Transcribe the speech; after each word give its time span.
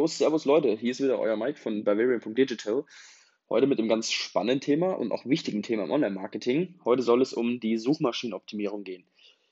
Jo, 0.00 0.06
servus 0.06 0.46
Leute, 0.46 0.78
hier 0.78 0.92
ist 0.92 1.02
wieder 1.02 1.18
euer 1.18 1.36
Mike 1.36 1.58
von 1.58 1.84
Bavarian.digital. 1.84 2.86
Heute 3.50 3.66
mit 3.66 3.78
einem 3.78 3.90
ganz 3.90 4.10
spannenden 4.10 4.62
Thema 4.62 4.92
und 4.92 5.12
auch 5.12 5.26
wichtigen 5.26 5.62
Thema 5.62 5.84
im 5.84 5.90
Online-Marketing. 5.90 6.80
Heute 6.86 7.02
soll 7.02 7.20
es 7.20 7.34
um 7.34 7.60
die 7.60 7.76
Suchmaschinenoptimierung 7.76 8.82
gehen. 8.82 9.04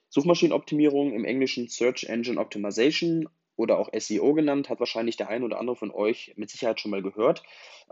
Suchmaschinenoptimierung 0.09 1.13
im 1.13 1.27
Englischen 1.27 1.69
Search 1.69 2.05
Engine 2.05 2.41
Optimization 2.41 3.29
oder 3.57 3.79
auch 3.79 3.91
SEO 3.93 4.33
genannt, 4.33 4.71
hat 4.71 4.81
wahrscheinlich 4.81 5.19
der 5.19 5.29
ein 5.29 5.43
oder 5.43 5.61
andere 5.61 5.77
von 5.77 5.91
euch 5.91 6.33
mit 6.37 6.49
Sicherheit 6.49 6.81
schon 6.81 6.93
mal 6.93 7.03
gehört, 7.03 7.43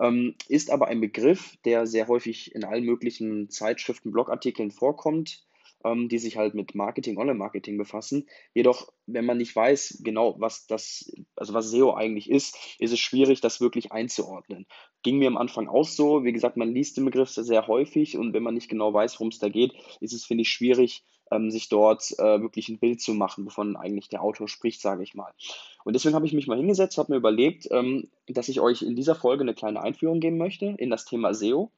ähm, 0.00 0.34
ist 0.48 0.70
aber 0.70 0.88
ein 0.88 1.02
Begriff, 1.02 1.58
der 1.66 1.86
sehr 1.86 2.08
häufig 2.08 2.54
in 2.54 2.64
allen 2.64 2.84
möglichen 2.84 3.50
Zeitschriften, 3.50 4.12
Blogartikeln 4.12 4.70
vorkommt, 4.70 5.44
ähm, 5.84 6.08
die 6.08 6.18
sich 6.18 6.36
halt 6.36 6.54
mit 6.54 6.74
Marketing, 6.74 7.18
Online-Marketing 7.18 7.76
befassen. 7.76 8.26
Jedoch, 8.54 8.90
wenn 9.06 9.26
man 9.26 9.36
nicht 9.36 9.54
weiß 9.54 10.00
genau, 10.02 10.36
was 10.38 10.66
das, 10.66 11.12
also 11.36 11.54
was 11.54 11.70
SEO 11.70 11.94
eigentlich 11.94 12.30
ist, 12.30 12.56
ist 12.78 12.92
es 12.92 12.98
schwierig, 12.98 13.40
das 13.40 13.60
wirklich 13.60 13.92
einzuordnen. 13.92 14.66
Ging 15.02 15.18
mir 15.18 15.28
am 15.28 15.36
Anfang 15.36 15.68
auch 15.68 15.86
so. 15.86 16.24
Wie 16.24 16.32
gesagt, 16.32 16.56
man 16.56 16.72
liest 16.72 16.96
den 16.96 17.04
Begriff 17.04 17.30
sehr 17.30 17.66
häufig 17.66 18.16
und 18.16 18.32
wenn 18.32 18.42
man 18.42 18.54
nicht 18.54 18.68
genau 18.68 18.92
weiß, 18.92 19.14
worum 19.14 19.28
es 19.28 19.38
da 19.38 19.48
geht, 19.48 19.72
ist 20.00 20.12
es, 20.12 20.24
finde 20.24 20.42
ich, 20.42 20.50
schwierig, 20.50 21.04
ähm, 21.30 21.50
sich 21.50 21.68
dort 21.68 22.12
äh, 22.18 22.40
wirklich 22.40 22.68
ein 22.68 22.78
Bild 22.78 23.00
zu 23.00 23.14
machen, 23.14 23.46
wovon 23.46 23.76
eigentlich 23.76 24.08
der 24.08 24.22
Autor 24.22 24.48
spricht, 24.48 24.80
sage 24.80 25.02
ich 25.02 25.14
mal. 25.14 25.32
Und 25.84 25.94
deswegen 25.94 26.14
habe 26.14 26.26
ich 26.26 26.32
mich 26.32 26.46
mal 26.46 26.56
hingesetzt, 26.56 26.98
habe 26.98 27.12
mir 27.12 27.18
überlegt, 27.18 27.68
ähm, 27.70 28.08
dass 28.28 28.48
ich 28.48 28.60
euch 28.60 28.82
in 28.82 28.96
dieser 28.96 29.14
Folge 29.14 29.42
eine 29.42 29.54
kleine 29.54 29.82
Einführung 29.82 30.20
geben 30.20 30.38
möchte 30.38 30.66
in 30.78 30.90
das 30.90 31.04
Thema 31.04 31.34
SEO 31.34 31.70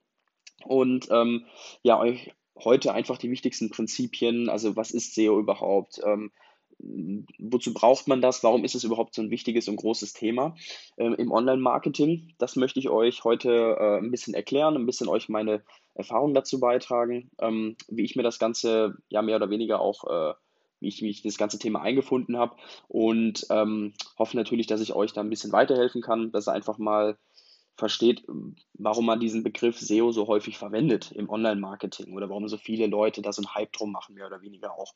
und 0.65 1.09
ähm, 1.11 1.47
ja, 1.83 1.99
euch 1.99 2.33
heute 2.65 2.93
einfach 2.93 3.19
die 3.19 3.31
wichtigsten 3.31 3.71
Prinzipien, 3.71 4.49
also 4.49 4.77
was 4.77 4.91
ist 4.91 5.15
SEO 5.15 5.39
überhaupt? 5.39 6.01
Ähm, 6.05 6.33
wozu 6.79 7.75
braucht 7.75 8.09
man 8.09 8.21
das? 8.21 8.45
Warum 8.45 8.65
ist 8.65 8.75
es 8.75 8.85
überhaupt 8.85 9.15
so 9.15 9.23
ein 9.23 9.31
wichtiges 9.31 9.69
und 9.69 9.77
großes 9.77 10.13
Thema 10.13 10.55
ähm, 10.97 11.15
im 11.15 11.33
Online-Marketing? 11.33 12.35
Das 12.39 12.57
möchte 12.57 12.79
ich 12.79 12.89
euch 12.89 13.25
heute 13.25 13.77
äh, 13.79 13.99
ein 13.99 14.11
bisschen 14.11 14.35
erklären, 14.35 14.77
ein 14.77 14.87
bisschen 14.87 15.09
euch 15.09 15.29
meine 15.29 15.63
Erfahrungen 15.95 16.35
dazu 16.35 16.61
beitragen, 16.61 17.31
ähm, 17.41 17.77
wie 17.89 18.05
ich 18.05 18.17
mir 18.17 18.23
das 18.23 18.39
Ganze 18.39 18.97
ja 19.09 19.23
mehr 19.23 19.37
oder 19.37 19.51
weniger 19.51 19.81
auch, 19.81 20.05
äh, 20.05 20.35
wie 20.81 20.89
ich 20.89 21.03
mich 21.03 21.23
das 21.23 21.39
ganze 21.39 21.59
Thema 21.59 21.83
eingefunden 21.83 22.37
habe 22.37 22.57
und 22.87 23.47
ähm, 23.51 23.95
hoffe 24.17 24.37
natürlich, 24.37 24.69
dass 24.69 24.81
ich 24.81 24.95
euch 24.95 25.13
da 25.13 25.21
ein 25.21 25.31
bisschen 25.31 25.53
weiterhelfen 25.53 26.03
kann, 26.03 26.31
dass 26.31 26.49
ihr 26.49 26.53
einfach 26.53 26.79
mal 26.79 27.19
versteht, 27.79 28.25
warum 28.75 29.07
man 29.07 29.21
diesen 29.21 29.45
Begriff 29.45 29.79
SEO 29.79 30.11
so 30.11 30.27
häufig 30.27 30.59
verwendet 30.59 31.13
im 31.13 31.31
Online-Marketing 31.31 32.13
oder 32.15 32.29
warum 32.29 32.49
so 32.49 32.57
viele 32.57 32.89
Leute 32.89 33.23
da 33.23 33.33
so 33.33 33.41
einen 33.41 33.55
Hype 33.55 33.73
drum 33.73 33.93
machen, 33.93 34.17
mehr 34.17 34.27
oder 34.27 34.43
weniger 34.43 34.73
auch. 34.73 34.95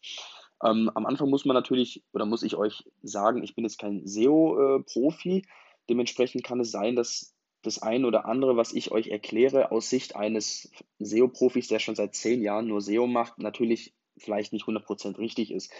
Ähm, 0.63 0.91
am 0.95 1.07
Anfang 1.07 1.29
muss 1.29 1.45
man 1.45 1.55
natürlich 1.55 2.05
oder 2.13 2.25
muss 2.25 2.43
ich 2.43 2.57
euch 2.57 2.85
sagen, 3.03 3.43
ich 3.43 3.55
bin 3.55 3.65
jetzt 3.65 3.79
kein 3.79 4.07
SEO-Profi. 4.07 5.45
Dementsprechend 5.89 6.45
kann 6.45 6.61
es 6.61 6.71
sein, 6.71 6.97
dass 6.97 7.35
das 7.63 7.81
eine 7.81 8.07
oder 8.07 8.27
andere, 8.27 8.57
was 8.57 8.73
ich 8.73 8.91
euch 8.91 9.09
erkläre, 9.09 9.71
aus 9.71 9.89
Sicht 9.89 10.17
eines 10.17 10.71
SEO-Profis, 10.99 11.69
der 11.69 11.79
schon 11.79 11.95
seit 11.95 12.15
zehn 12.15 12.43
Jahren 12.43 12.67
nur 12.67 12.81
SEO 12.81 13.07
macht, 13.07 13.39
natürlich 13.39 13.95
vielleicht 14.17 14.53
nicht 14.53 14.67
100% 14.67 15.19
richtig 15.19 15.53
ist. 15.53 15.73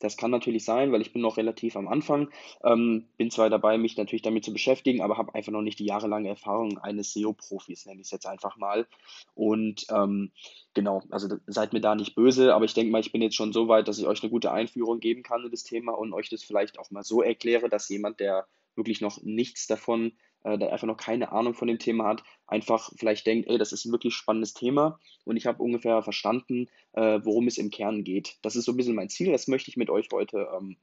Das 0.00 0.16
kann 0.16 0.30
natürlich 0.30 0.64
sein, 0.64 0.92
weil 0.92 1.00
ich 1.00 1.12
bin 1.12 1.22
noch 1.22 1.36
relativ 1.36 1.76
am 1.76 1.86
Anfang, 1.86 2.30
ähm, 2.64 3.06
bin 3.16 3.30
zwar 3.30 3.50
dabei, 3.50 3.78
mich 3.78 3.96
natürlich 3.96 4.22
damit 4.22 4.44
zu 4.44 4.52
beschäftigen, 4.52 5.02
aber 5.02 5.18
habe 5.18 5.34
einfach 5.34 5.52
noch 5.52 5.62
nicht 5.62 5.78
die 5.78 5.84
jahrelange 5.84 6.28
Erfahrung 6.28 6.78
eines 6.78 7.12
SEO-Profis, 7.12 7.86
nenne 7.86 8.00
ich 8.00 8.06
es 8.06 8.10
jetzt 8.10 8.26
einfach 8.26 8.56
mal. 8.56 8.86
Und 9.34 9.86
ähm, 9.90 10.32
genau, 10.74 11.02
also 11.10 11.28
seid 11.46 11.72
mir 11.72 11.80
da 11.80 11.94
nicht 11.94 12.14
böse, 12.14 12.54
aber 12.54 12.64
ich 12.64 12.74
denke 12.74 12.90
mal, 12.90 13.00
ich 13.00 13.12
bin 13.12 13.22
jetzt 13.22 13.36
schon 13.36 13.52
so 13.52 13.68
weit, 13.68 13.88
dass 13.88 13.98
ich 13.98 14.06
euch 14.06 14.22
eine 14.22 14.30
gute 14.30 14.50
Einführung 14.50 15.00
geben 15.00 15.22
kann 15.22 15.44
in 15.44 15.50
das 15.50 15.62
Thema 15.64 15.92
und 15.92 16.12
euch 16.12 16.30
das 16.30 16.42
vielleicht 16.42 16.78
auch 16.78 16.90
mal 16.90 17.04
so 17.04 17.22
erkläre, 17.22 17.68
dass 17.68 17.88
jemand, 17.88 18.20
der 18.20 18.46
wirklich 18.74 19.00
noch 19.00 19.22
nichts 19.22 19.66
davon 19.66 20.06
äh, 20.06 20.12
der 20.44 20.72
einfach 20.72 20.86
noch 20.86 20.96
keine 20.96 21.32
Ahnung 21.32 21.54
von 21.54 21.68
dem 21.68 21.78
Thema 21.78 22.06
hat, 22.06 22.22
einfach 22.46 22.90
vielleicht 22.96 23.26
denkt, 23.26 23.48
ey, 23.48 23.58
das 23.58 23.72
ist 23.72 23.84
ein 23.84 23.92
wirklich 23.92 24.14
spannendes 24.14 24.54
Thema 24.54 24.98
und 25.24 25.36
ich 25.36 25.46
habe 25.46 25.62
ungefähr 25.62 26.02
verstanden, 26.02 26.68
äh, 26.92 27.20
worum 27.22 27.46
es 27.46 27.58
im 27.58 27.70
Kern 27.70 28.04
geht. 28.04 28.36
Das 28.42 28.56
ist 28.56 28.64
so 28.64 28.72
ein 28.72 28.76
bisschen 28.76 28.94
mein 28.94 29.08
Ziel, 29.08 29.32
das 29.32 29.48
möchte 29.48 29.70
ich 29.70 29.76
mit 29.76 29.90
euch 29.90 30.08
heute, 30.12 30.48
ähm, 30.56 30.76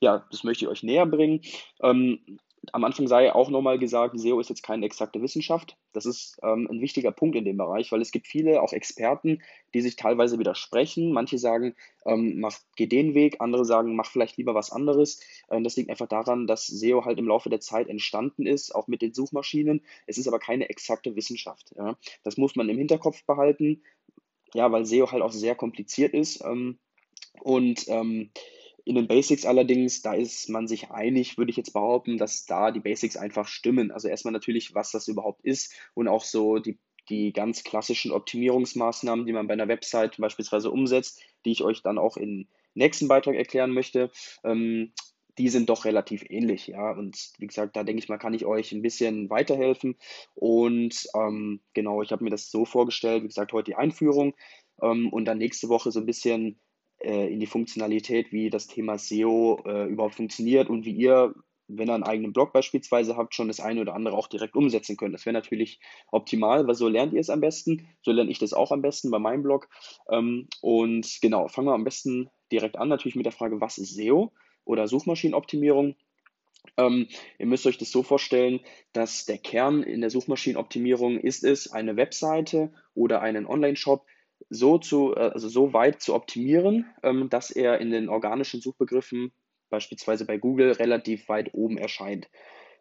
ja, 0.00 0.26
das 0.30 0.44
möchte 0.44 0.64
ich 0.64 0.70
euch 0.70 0.82
näher 0.82 1.06
bringen. 1.06 1.40
Ähm, 1.82 2.38
am 2.72 2.84
Anfang 2.84 3.06
sei 3.06 3.32
auch 3.32 3.50
nochmal 3.50 3.78
gesagt, 3.78 4.18
SEO 4.18 4.40
ist 4.40 4.48
jetzt 4.48 4.62
keine 4.62 4.86
exakte 4.86 5.20
Wissenschaft. 5.22 5.76
Das 5.92 6.06
ist 6.06 6.38
ähm, 6.42 6.68
ein 6.70 6.80
wichtiger 6.80 7.12
Punkt 7.12 7.36
in 7.36 7.44
dem 7.44 7.56
Bereich, 7.56 7.92
weil 7.92 8.00
es 8.00 8.10
gibt 8.10 8.26
viele, 8.26 8.62
auch 8.62 8.72
Experten, 8.72 9.42
die 9.74 9.80
sich 9.80 9.96
teilweise 9.96 10.38
widersprechen. 10.38 11.12
Manche 11.12 11.38
sagen, 11.38 11.74
ähm, 12.04 12.40
mach, 12.40 12.58
geh 12.76 12.86
den 12.86 13.14
Weg, 13.14 13.40
andere 13.40 13.64
sagen, 13.64 13.96
mach 13.96 14.10
vielleicht 14.10 14.36
lieber 14.36 14.54
was 14.54 14.70
anderes. 14.70 15.20
Ähm, 15.50 15.64
das 15.64 15.76
liegt 15.76 15.90
einfach 15.90 16.08
daran, 16.08 16.46
dass 16.46 16.66
SEO 16.66 17.04
halt 17.04 17.18
im 17.18 17.28
Laufe 17.28 17.50
der 17.50 17.60
Zeit 17.60 17.88
entstanden 17.88 18.46
ist, 18.46 18.74
auch 18.74 18.88
mit 18.88 19.02
den 19.02 19.14
Suchmaschinen. 19.14 19.82
Es 20.06 20.18
ist 20.18 20.28
aber 20.28 20.38
keine 20.38 20.68
exakte 20.68 21.16
Wissenschaft. 21.16 21.74
Ja. 21.76 21.96
Das 22.24 22.36
muss 22.36 22.56
man 22.56 22.68
im 22.68 22.78
Hinterkopf 22.78 23.24
behalten, 23.24 23.82
ja, 24.54 24.70
weil 24.72 24.86
SEO 24.86 25.10
halt 25.10 25.22
auch 25.22 25.32
sehr 25.32 25.54
kompliziert 25.54 26.14
ist. 26.14 26.42
Ähm, 26.44 26.78
und 27.40 27.84
ähm, 27.88 28.30
in 28.86 28.94
den 28.94 29.08
Basics 29.08 29.44
allerdings, 29.44 30.00
da 30.00 30.14
ist 30.14 30.48
man 30.48 30.68
sich 30.68 30.92
einig, 30.92 31.36
würde 31.36 31.50
ich 31.50 31.56
jetzt 31.56 31.72
behaupten, 31.72 32.18
dass 32.18 32.46
da 32.46 32.70
die 32.70 32.78
Basics 32.78 33.16
einfach 33.16 33.48
stimmen. 33.48 33.90
Also 33.90 34.06
erstmal 34.06 34.30
natürlich, 34.32 34.76
was 34.76 34.92
das 34.92 35.08
überhaupt 35.08 35.44
ist 35.44 35.74
und 35.94 36.06
auch 36.06 36.22
so 36.22 36.60
die, 36.60 36.78
die 37.08 37.32
ganz 37.32 37.64
klassischen 37.64 38.12
Optimierungsmaßnahmen, 38.12 39.26
die 39.26 39.32
man 39.32 39.48
bei 39.48 39.54
einer 39.54 39.66
Website 39.66 40.18
beispielsweise 40.18 40.70
umsetzt, 40.70 41.20
die 41.44 41.50
ich 41.50 41.64
euch 41.64 41.82
dann 41.82 41.98
auch 41.98 42.16
im 42.16 42.46
nächsten 42.74 43.08
Beitrag 43.08 43.34
erklären 43.34 43.72
möchte. 43.72 44.12
Ähm, 44.44 44.92
die 45.36 45.48
sind 45.48 45.68
doch 45.68 45.84
relativ 45.84 46.24
ähnlich, 46.30 46.68
ja. 46.68 46.92
Und 46.92 47.32
wie 47.38 47.48
gesagt, 47.48 47.74
da 47.74 47.82
denke 47.82 48.00
ich 48.00 48.08
mal, 48.08 48.18
kann 48.18 48.34
ich 48.34 48.46
euch 48.46 48.70
ein 48.70 48.82
bisschen 48.82 49.28
weiterhelfen. 49.30 49.96
Und 50.36 51.08
ähm, 51.16 51.60
genau, 51.74 52.02
ich 52.02 52.12
habe 52.12 52.22
mir 52.22 52.30
das 52.30 52.52
so 52.52 52.64
vorgestellt, 52.64 53.24
wie 53.24 53.28
gesagt, 53.28 53.52
heute 53.52 53.72
die 53.72 53.76
Einführung 53.76 54.36
ähm, 54.80 55.12
und 55.12 55.24
dann 55.24 55.38
nächste 55.38 55.68
Woche 55.68 55.90
so 55.90 55.98
ein 55.98 56.06
bisschen 56.06 56.60
äh, 57.06 57.32
in 57.32 57.38
die 57.38 57.46
Funktionalität, 57.46 58.32
wie 58.32 58.50
das 58.50 58.66
Thema 58.66 58.98
SEO 58.98 59.62
äh, 59.64 59.86
überhaupt 59.86 60.16
funktioniert 60.16 60.68
und 60.68 60.84
wie 60.84 60.90
ihr, 60.90 61.34
wenn 61.68 61.88
ihr 61.88 61.94
einen 61.94 62.02
eigenen 62.02 62.32
Blog 62.32 62.52
beispielsweise 62.52 63.16
habt, 63.16 63.34
schon 63.34 63.46
das 63.46 63.60
eine 63.60 63.80
oder 63.80 63.94
andere 63.94 64.16
auch 64.16 64.26
direkt 64.26 64.56
umsetzen 64.56 64.96
könnt. 64.96 65.14
Das 65.14 65.24
wäre 65.24 65.34
natürlich 65.34 65.78
optimal, 66.10 66.66
weil 66.66 66.74
so 66.74 66.88
lernt 66.88 67.12
ihr 67.12 67.20
es 67.20 67.30
am 67.30 67.40
besten. 67.40 67.88
So 68.02 68.10
lerne 68.10 68.30
ich 68.30 68.40
das 68.40 68.52
auch 68.52 68.72
am 68.72 68.82
besten 68.82 69.10
bei 69.10 69.20
meinem 69.20 69.44
Blog. 69.44 69.68
Ähm, 70.10 70.48
und 70.60 71.18
genau, 71.22 71.46
fangen 71.46 71.68
wir 71.68 71.74
am 71.74 71.84
besten 71.84 72.28
direkt 72.50 72.76
an, 72.76 72.88
natürlich 72.88 73.16
mit 73.16 73.26
der 73.26 73.32
Frage, 73.32 73.60
was 73.60 73.78
ist 73.78 73.94
SEO 73.94 74.32
oder 74.64 74.88
Suchmaschinenoptimierung? 74.88 75.94
Ähm, 76.76 77.06
ihr 77.38 77.46
müsst 77.46 77.66
euch 77.66 77.78
das 77.78 77.92
so 77.92 78.02
vorstellen, 78.02 78.60
dass 78.92 79.24
der 79.26 79.38
Kern 79.38 79.84
in 79.84 80.00
der 80.00 80.10
Suchmaschinenoptimierung 80.10 81.20
ist 81.20 81.44
es, 81.44 81.70
eine 81.70 81.96
Webseite 81.96 82.72
oder 82.94 83.22
einen 83.22 83.46
Online-Shop 83.46 84.04
so, 84.48 84.78
zu, 84.78 85.14
äh, 85.14 85.30
also 85.32 85.48
so 85.48 85.72
weit 85.72 86.00
zu 86.00 86.14
optimieren, 86.14 86.86
ähm, 87.02 87.28
dass 87.28 87.50
er 87.50 87.80
in 87.80 87.90
den 87.90 88.08
organischen 88.08 88.60
Suchbegriffen, 88.60 89.32
beispielsweise 89.70 90.24
bei 90.24 90.38
Google, 90.38 90.72
relativ 90.72 91.28
weit 91.28 91.54
oben 91.54 91.78
erscheint. 91.78 92.28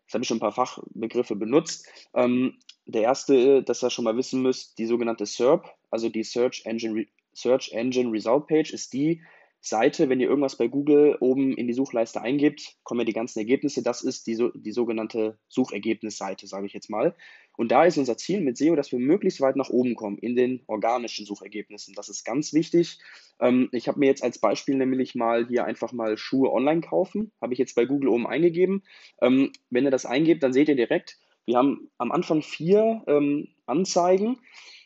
Jetzt 0.04 0.14
habe 0.14 0.24
ich 0.24 0.28
schon 0.28 0.38
ein 0.38 0.42
paar 0.42 0.52
Fachbegriffe 0.52 1.36
benutzt. 1.36 1.88
Ähm, 2.14 2.60
der 2.86 3.02
erste, 3.02 3.64
das 3.64 3.84
ihr 3.84 3.90
schon 3.90 4.06
mal 4.06 4.18
wissen 4.18 4.42
müsst, 4.42 4.78
die 4.78 4.86
sogenannte 4.86 5.26
SERP, 5.26 5.66
also 5.90 6.10
die 6.10 6.24
Search 6.24 6.62
Engine, 6.66 7.08
Search 7.34 7.72
Engine 7.72 8.12
Result 8.12 8.48
Page, 8.48 8.72
ist 8.72 8.94
die 8.94 9.24
Seite, 9.68 10.10
wenn 10.10 10.20
ihr 10.20 10.30
irgendwas 10.30 10.58
bei 10.58 10.68
Google 10.68 11.18
oben 11.20 11.58
in 11.58 11.68
die 11.68 11.74
Suchleiste 11.74 12.22
eingebt, 12.22 12.76
kommen 12.84 13.00
ja 13.00 13.06
die 13.06 13.14
ganzen 13.14 13.40
Ergebnisse. 13.40 13.82
Das 13.82 14.04
ist 14.04 14.28
die, 14.28 14.38
die 14.54 14.72
sogenannte 14.72 15.40
Suchergebnisseite, 15.48 16.46
sage 16.46 16.68
ich 16.68 16.74
jetzt 16.74 16.90
mal. 16.90 17.16
Und 17.58 17.72
da 17.72 17.86
ist 17.86 17.98
unser 17.98 18.16
Ziel 18.18 18.42
mit 18.42 18.58
SEO, 18.58 18.76
dass 18.76 18.92
wir 18.92 19.00
möglichst 19.00 19.42
weit 19.42 19.56
nach 19.56 19.70
oben 19.70 19.96
kommen 19.96 20.20
in 20.20 20.36
den 20.36 20.62
organischen 20.68 21.26
Suchergebnissen. 21.26 21.96
Das 21.96 22.10
ist 22.10 22.24
ganz 22.24 22.54
wichtig. 22.54 23.00
Ähm, 23.40 23.70
ich 23.72 23.88
habe 23.88 24.00
mir 24.00 24.06
jetzt 24.06 24.24
als 24.24 24.40
Beispiel 24.40 24.76
nämlich 24.76 25.16
mal 25.16 25.48
hier 25.48 25.66
einfach 25.66 25.92
mal 25.92 26.18
Schuhe 26.18 26.52
online 26.52 26.82
kaufen. 26.82 27.32
Habe 27.42 27.54
ich 27.54 27.60
jetzt 27.60 27.76
bei 27.76 27.86
Google 27.86 28.10
oben 28.10 28.28
eingegeben. 28.28 28.84
Ähm, 29.20 29.52
wenn 29.72 29.86
ihr 29.86 29.92
das 29.92 30.06
eingebt, 30.06 30.44
dann 30.44 30.54
seht 30.54 30.70
ihr 30.70 30.76
direkt, 30.76 31.18
wir 31.46 31.58
haben 31.58 31.90
am 31.98 32.12
Anfang 32.12 32.42
vier 32.42 33.04
ähm, 33.08 33.48
Anzeigen, 33.66 34.38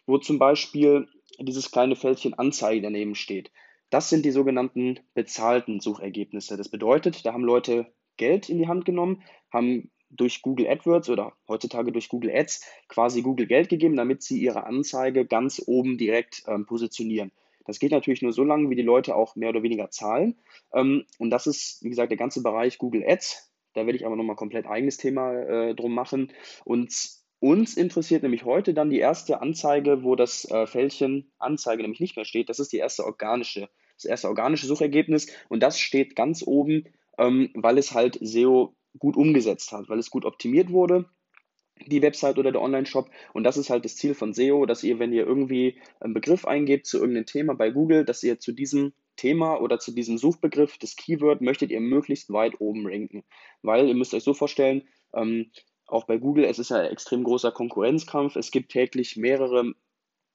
wo 0.05 0.17
zum 0.17 0.39
Beispiel 0.39 1.07
dieses 1.39 1.71
kleine 1.71 1.95
Fältchen 1.95 2.33
Anzeige 2.33 2.81
daneben 2.81 3.15
steht. 3.15 3.51
Das 3.89 4.09
sind 4.09 4.23
die 4.25 4.31
sogenannten 4.31 4.99
bezahlten 5.13 5.79
Suchergebnisse. 5.79 6.57
Das 6.57 6.69
bedeutet, 6.69 7.25
da 7.25 7.33
haben 7.33 7.43
Leute 7.43 7.87
Geld 8.17 8.49
in 8.49 8.57
die 8.59 8.67
Hand 8.67 8.85
genommen, 8.85 9.23
haben 9.51 9.89
durch 10.09 10.41
Google 10.41 10.67
AdWords 10.67 11.09
oder 11.09 11.33
heutzutage 11.47 11.91
durch 11.91 12.09
Google 12.09 12.31
Ads 12.35 12.63
quasi 12.87 13.21
Google 13.21 13.47
Geld 13.47 13.69
gegeben, 13.69 13.95
damit 13.95 14.23
sie 14.23 14.39
ihre 14.39 14.65
Anzeige 14.65 15.25
ganz 15.25 15.61
oben 15.65 15.97
direkt 15.97 16.43
ähm, 16.47 16.65
positionieren. 16.65 17.31
Das 17.65 17.79
geht 17.79 17.91
natürlich 17.91 18.23
nur 18.23 18.33
so 18.33 18.43
lange, 18.43 18.69
wie 18.69 18.75
die 18.75 18.81
Leute 18.81 19.15
auch 19.15 19.35
mehr 19.35 19.49
oder 19.49 19.61
weniger 19.61 19.91
zahlen. 19.91 20.39
Ähm, 20.73 21.05
und 21.19 21.29
das 21.29 21.45
ist, 21.45 21.83
wie 21.83 21.89
gesagt, 21.89 22.09
der 22.09 22.17
ganze 22.17 22.41
Bereich 22.41 22.79
Google 22.79 23.03
Ads. 23.07 23.51
Da 23.73 23.85
werde 23.85 23.95
ich 23.95 24.05
aber 24.07 24.15
nochmal 24.15 24.35
komplett 24.35 24.65
eigenes 24.65 24.97
Thema 24.97 25.33
äh, 25.33 25.75
drum 25.75 25.93
machen. 25.93 26.33
Und 26.65 27.18
uns 27.39 27.75
interessiert 27.75 28.23
nämlich 28.23 28.45
heute 28.45 28.73
dann 28.73 28.89
die 28.89 28.99
erste 28.99 29.41
Anzeige, 29.41 30.03
wo 30.03 30.15
das 30.15 30.45
äh, 30.49 30.67
Fältchen 30.67 31.31
Anzeige 31.37 31.81
nämlich 31.81 31.99
nicht 31.99 32.15
mehr 32.15 32.25
steht. 32.25 32.49
Das 32.49 32.59
ist 32.59 32.71
die 32.73 32.77
erste 32.77 33.05
organische, 33.05 33.69
das 33.95 34.05
erste 34.05 34.27
organische 34.27 34.67
Suchergebnis 34.67 35.27
und 35.47 35.61
das 35.61 35.79
steht 35.79 36.15
ganz 36.15 36.43
oben, 36.45 36.85
ähm, 37.17 37.49
weil 37.53 37.77
es 37.77 37.93
halt 37.93 38.17
SEO 38.21 38.75
gut 38.97 39.15
umgesetzt 39.15 39.71
hat, 39.71 39.89
weil 39.89 39.99
es 39.99 40.09
gut 40.09 40.25
optimiert 40.25 40.71
wurde 40.71 41.05
die 41.87 42.01
Website 42.01 42.37
oder 42.37 42.51
der 42.51 42.61
Online-Shop. 42.61 43.09
Und 43.33 43.43
das 43.43 43.57
ist 43.57 43.69
halt 43.69 43.85
das 43.85 43.95
Ziel 43.95 44.13
von 44.13 44.33
SEO, 44.33 44.65
dass 44.65 44.83
ihr, 44.83 44.99
wenn 44.99 45.13
ihr 45.13 45.25
irgendwie 45.25 45.77
einen 45.99 46.13
Begriff 46.13 46.45
eingebt 46.45 46.85
zu 46.85 46.97
irgendeinem 46.97 47.25
Thema 47.25 47.55
bei 47.55 47.71
Google, 47.71 48.05
dass 48.05 48.23
ihr 48.23 48.39
zu 48.39 48.51
diesem 48.51 48.93
Thema 49.15 49.59
oder 49.61 49.79
zu 49.79 49.91
diesem 49.91 50.17
Suchbegriff, 50.17 50.77
das 50.77 50.95
Keyword, 50.95 51.41
möchtet 51.41 51.71
ihr 51.71 51.81
möglichst 51.81 52.31
weit 52.31 52.59
oben 52.59 52.87
ranken. 52.87 53.23
Weil 53.61 53.87
ihr 53.87 53.95
müsst 53.95 54.13
euch 54.13 54.23
so 54.23 54.33
vorstellen, 54.33 54.83
ähm, 55.13 55.51
auch 55.91 56.05
bei 56.05 56.17
Google, 56.17 56.45
es 56.45 56.59
ist 56.59 56.71
ein 56.71 56.85
extrem 56.85 57.23
großer 57.23 57.51
Konkurrenzkampf. 57.51 58.35
Es 58.35 58.51
gibt 58.51 58.71
täglich 58.71 59.17
mehrere, 59.17 59.73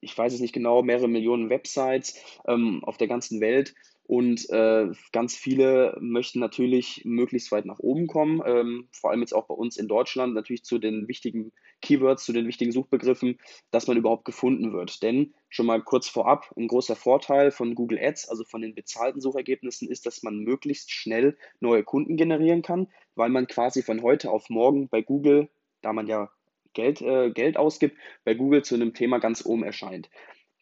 ich 0.01 0.17
weiß 0.17 0.33
es 0.33 0.39
nicht 0.39 0.53
genau, 0.53 0.83
mehrere 0.83 1.07
Millionen 1.07 1.49
Websites 1.49 2.15
ähm, 2.47 2.83
auf 2.83 2.97
der 2.97 3.07
ganzen 3.07 3.41
Welt. 3.41 3.73
Und 4.07 4.47
äh, 4.51 4.91
ganz 5.11 5.35
viele 5.35 5.97
möchten 5.99 6.39
natürlich 6.39 7.01
möglichst 7.05 7.51
weit 7.51 7.65
nach 7.65 7.79
oben 7.79 8.05
kommen, 8.05 8.39
ähm, 8.45 8.87
vor 8.91 9.09
allem 9.09 9.21
jetzt 9.21 9.33
auch 9.33 9.47
bei 9.47 9.55
uns 9.55 9.77
in 9.77 9.87
Deutschland, 9.87 10.35
natürlich 10.35 10.63
zu 10.63 10.77
den 10.77 11.07
wichtigen 11.07 11.51
Keywords, 11.81 12.23
zu 12.23 12.31
den 12.31 12.47
wichtigen 12.47 12.71
Suchbegriffen, 12.71 13.39
dass 13.71 13.87
man 13.87 13.97
überhaupt 13.97 14.23
gefunden 14.25 14.73
wird. 14.73 15.01
Denn 15.01 15.33
schon 15.49 15.65
mal 15.65 15.81
kurz 15.81 16.07
vorab, 16.07 16.53
ein 16.55 16.67
großer 16.67 16.95
Vorteil 16.95 17.49
von 17.49 17.73
Google 17.73 17.97
Ads, 17.99 18.29
also 18.29 18.43
von 18.43 18.61
den 18.61 18.75
bezahlten 18.75 19.21
Suchergebnissen, 19.21 19.89
ist, 19.89 20.05
dass 20.05 20.21
man 20.21 20.37
möglichst 20.37 20.91
schnell 20.91 21.35
neue 21.59 21.83
Kunden 21.83 22.15
generieren 22.15 22.61
kann, 22.61 22.87
weil 23.15 23.29
man 23.29 23.47
quasi 23.47 23.81
von 23.81 24.03
heute 24.03 24.29
auf 24.29 24.51
morgen 24.51 24.87
bei 24.87 25.01
Google, 25.01 25.49
da 25.81 25.93
man 25.93 26.05
ja 26.05 26.29
Geld, 26.73 27.01
äh, 27.01 27.31
Geld 27.31 27.57
ausgibt, 27.57 27.97
bei 28.23 28.35
Google 28.35 28.63
zu 28.63 28.75
einem 28.75 28.93
Thema 28.93 29.17
ganz 29.17 29.43
oben 29.43 29.63
erscheint. 29.63 30.09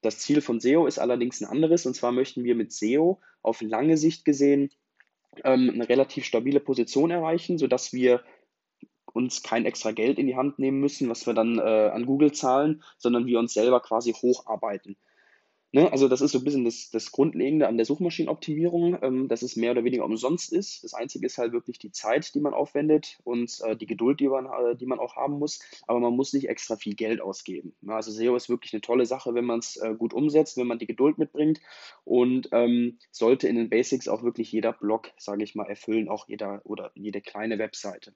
Das 0.03 0.19
Ziel 0.19 0.41
von 0.41 0.59
SEO 0.59 0.85
ist 0.85 0.99
allerdings 0.99 1.41
ein 1.41 1.47
anderes, 1.47 1.85
und 1.85 1.95
zwar 1.95 2.11
möchten 2.11 2.43
wir 2.43 2.55
mit 2.55 2.73
SEO 2.73 3.21
auf 3.41 3.61
lange 3.61 3.97
Sicht 3.97 4.25
gesehen 4.25 4.69
ähm, 5.43 5.71
eine 5.73 5.87
relativ 5.87 6.25
stabile 6.25 6.59
Position 6.59 7.09
erreichen, 7.09 7.57
sodass 7.57 7.93
wir 7.93 8.21
uns 9.13 9.43
kein 9.43 9.65
extra 9.65 9.91
Geld 9.91 10.19
in 10.19 10.27
die 10.27 10.35
Hand 10.35 10.59
nehmen 10.59 10.79
müssen, 10.79 11.09
was 11.09 11.25
wir 11.25 11.33
dann 11.33 11.57
äh, 11.57 11.61
an 11.61 12.05
Google 12.05 12.33
zahlen, 12.33 12.83
sondern 12.97 13.25
wir 13.25 13.39
uns 13.39 13.53
selber 13.53 13.79
quasi 13.79 14.11
hocharbeiten. 14.11 14.97
Ne? 15.75 15.91
Also 15.91 16.07
das 16.07 16.21
ist 16.21 16.33
so 16.33 16.37
ein 16.37 16.43
bisschen 16.43 16.65
das, 16.65 16.91
das 16.91 17.11
Grundlegende 17.11 17.67
an 17.67 17.77
der 17.77 17.87
Suchmaschinenoptimierung, 17.87 18.99
ähm, 19.01 19.27
dass 19.27 19.41
es 19.41 19.55
mehr 19.55 19.71
oder 19.71 19.83
weniger 19.83 20.05
umsonst 20.05 20.53
ist. 20.53 20.83
Das 20.83 20.93
Einzige 20.93 21.25
ist 21.25 21.39
halt 21.39 21.51
wirklich 21.51 21.79
die 21.79 21.91
Zeit, 21.91 22.35
die 22.35 22.41
man 22.41 22.53
aufwendet 22.53 23.19
und 23.23 23.59
äh, 23.65 23.75
die 23.75 23.87
Geduld, 23.87 24.19
die 24.19 24.27
man, 24.27 24.45
äh, 24.45 24.75
die 24.75 24.85
man 24.85 24.99
auch 24.99 25.15
haben 25.15 25.39
muss. 25.39 25.61
Aber 25.87 25.99
man 25.99 26.15
muss 26.15 26.31
nicht 26.31 26.47
extra 26.47 26.75
viel 26.75 26.93
Geld 26.93 27.21
ausgeben. 27.21 27.73
Ja, 27.81 27.95
also 27.95 28.11
SEO 28.11 28.35
ist 28.35 28.49
wirklich 28.49 28.71
eine 28.73 28.81
tolle 28.81 29.07
Sache, 29.07 29.33
wenn 29.33 29.45
man 29.45 29.59
es 29.59 29.77
äh, 29.77 29.95
gut 29.95 30.13
umsetzt, 30.13 30.57
wenn 30.57 30.67
man 30.67 30.77
die 30.77 30.85
Geduld 30.85 31.17
mitbringt 31.17 31.59
und 32.03 32.49
ähm, 32.51 32.99
sollte 33.09 33.47
in 33.47 33.55
den 33.55 33.69
Basics 33.71 34.07
auch 34.07 34.21
wirklich 34.21 34.51
jeder 34.51 34.73
Blog, 34.73 35.09
sage 35.17 35.43
ich 35.43 35.55
mal, 35.55 35.67
erfüllen, 35.67 36.07
auch 36.07 36.27
jeder 36.27 36.61
oder 36.65 36.91
jede 36.93 37.19
kleine 37.19 37.57
Webseite. 37.57 38.13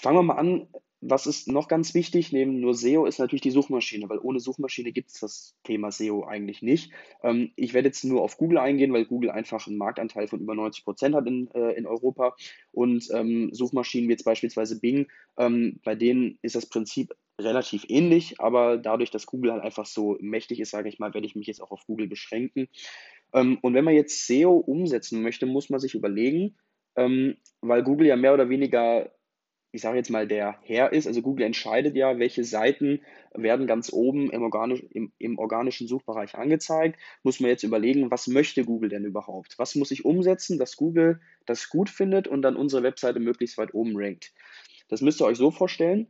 Fangen 0.00 0.16
wir 0.16 0.22
mal 0.22 0.36
an. 0.36 0.66
Was 1.02 1.26
ist 1.26 1.48
noch 1.48 1.68
ganz 1.68 1.94
wichtig 1.94 2.32
neben 2.32 2.60
nur 2.60 2.74
SEO 2.74 3.06
ist 3.06 3.18
natürlich 3.18 3.40
die 3.42 3.50
Suchmaschine, 3.50 4.08
weil 4.08 4.18
ohne 4.18 4.38
Suchmaschine 4.38 4.92
gibt 4.92 5.10
es 5.10 5.20
das 5.20 5.56
Thema 5.62 5.90
SEO 5.90 6.24
eigentlich 6.24 6.60
nicht. 6.62 6.92
Ähm, 7.22 7.52
ich 7.56 7.74
werde 7.74 7.88
jetzt 7.88 8.04
nur 8.04 8.22
auf 8.22 8.36
Google 8.36 8.58
eingehen, 8.58 8.92
weil 8.92 9.04
Google 9.04 9.30
einfach 9.30 9.66
einen 9.66 9.78
Marktanteil 9.78 10.26
von 10.28 10.40
über 10.40 10.54
90 10.54 10.84
Prozent 10.84 11.14
hat 11.14 11.26
in, 11.26 11.50
äh, 11.54 11.72
in 11.72 11.86
Europa. 11.86 12.34
Und 12.72 13.08
ähm, 13.12 13.50
Suchmaschinen 13.52 14.08
wie 14.08 14.12
jetzt 14.12 14.24
beispielsweise 14.24 14.80
Bing, 14.80 15.06
ähm, 15.38 15.80
bei 15.84 15.94
denen 15.94 16.38
ist 16.40 16.54
das 16.54 16.66
Prinzip 16.66 17.14
relativ 17.38 17.84
ähnlich, 17.88 18.40
aber 18.40 18.78
dadurch, 18.78 19.10
dass 19.10 19.26
Google 19.26 19.52
halt 19.52 19.62
einfach 19.62 19.86
so 19.86 20.16
mächtig 20.20 20.60
ist, 20.60 20.70
sage 20.70 20.88
ich 20.88 20.98
mal, 20.98 21.12
werde 21.12 21.26
ich 21.26 21.36
mich 21.36 21.46
jetzt 21.46 21.62
auch 21.62 21.70
auf 21.70 21.86
Google 21.86 22.08
beschränken. 22.08 22.68
Ähm, 23.34 23.58
und 23.60 23.74
wenn 23.74 23.84
man 23.84 23.94
jetzt 23.94 24.26
SEO 24.26 24.52
umsetzen 24.52 25.22
möchte, 25.22 25.44
muss 25.44 25.68
man 25.68 25.80
sich 25.80 25.94
überlegen, 25.94 26.56
ähm, 26.96 27.36
weil 27.60 27.82
Google 27.82 28.06
ja 28.06 28.16
mehr 28.16 28.34
oder 28.34 28.48
weniger 28.48 29.10
ich 29.72 29.82
sage 29.82 29.98
jetzt 29.98 30.10
mal, 30.10 30.26
der 30.26 30.58
Herr 30.62 30.92
ist. 30.92 31.06
Also 31.06 31.22
Google 31.22 31.46
entscheidet 31.46 31.94
ja, 31.94 32.18
welche 32.18 32.44
Seiten 32.44 33.00
werden 33.32 33.66
ganz 33.66 33.92
oben 33.92 34.30
im, 34.30 34.42
organisch, 34.42 34.82
im, 34.90 35.12
im, 35.18 35.38
organischen 35.38 35.86
Suchbereich 35.86 36.34
angezeigt. 36.34 36.98
Muss 37.22 37.40
man 37.40 37.50
jetzt 37.50 37.62
überlegen, 37.62 38.10
was 38.10 38.26
möchte 38.26 38.64
Google 38.64 38.88
denn 38.88 39.04
überhaupt? 39.04 39.58
Was 39.58 39.76
muss 39.76 39.90
ich 39.90 40.04
umsetzen, 40.04 40.58
dass 40.58 40.76
Google 40.76 41.20
das 41.46 41.68
gut 41.68 41.88
findet 41.88 42.26
und 42.26 42.42
dann 42.42 42.56
unsere 42.56 42.82
Webseite 42.82 43.20
möglichst 43.20 43.58
weit 43.58 43.74
oben 43.74 43.92
rankt? 43.94 44.32
Das 44.88 45.02
müsst 45.02 45.20
ihr 45.20 45.26
euch 45.26 45.38
so 45.38 45.52
vorstellen, 45.52 46.08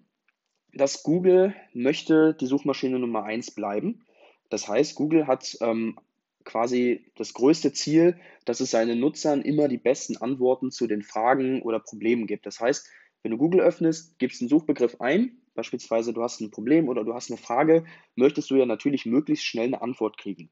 dass 0.72 1.02
Google 1.02 1.54
möchte 1.74 2.34
die 2.40 2.46
Suchmaschine 2.46 2.98
Nummer 2.98 3.24
eins 3.24 3.50
bleiben. 3.50 4.04
Das 4.48 4.68
heißt, 4.68 4.94
Google 4.94 5.26
hat 5.26 5.58
ähm, 5.60 5.98
quasi 6.44 7.04
das 7.16 7.34
größte 7.34 7.72
Ziel, 7.72 8.18
dass 8.44 8.60
es 8.60 8.70
seinen 8.70 8.98
Nutzern 9.00 9.42
immer 9.42 9.68
die 9.68 9.78
besten 9.78 10.16
Antworten 10.16 10.70
zu 10.70 10.86
den 10.86 11.02
Fragen 11.02 11.60
oder 11.62 11.78
Problemen 11.78 12.26
gibt. 12.26 12.46
Das 12.46 12.60
heißt, 12.60 12.88
wenn 13.22 13.32
du 13.32 13.38
Google 13.38 13.60
öffnest, 13.60 14.18
gibst 14.18 14.40
einen 14.40 14.48
Suchbegriff 14.48 15.00
ein, 15.00 15.38
beispielsweise 15.54 16.12
du 16.12 16.22
hast 16.22 16.40
ein 16.40 16.50
Problem 16.50 16.88
oder 16.88 17.04
du 17.04 17.14
hast 17.14 17.30
eine 17.30 17.38
Frage, 17.38 17.84
möchtest 18.14 18.50
du 18.50 18.56
ja 18.56 18.66
natürlich 18.66 19.06
möglichst 19.06 19.44
schnell 19.44 19.66
eine 19.66 19.82
Antwort 19.82 20.16
kriegen. 20.16 20.50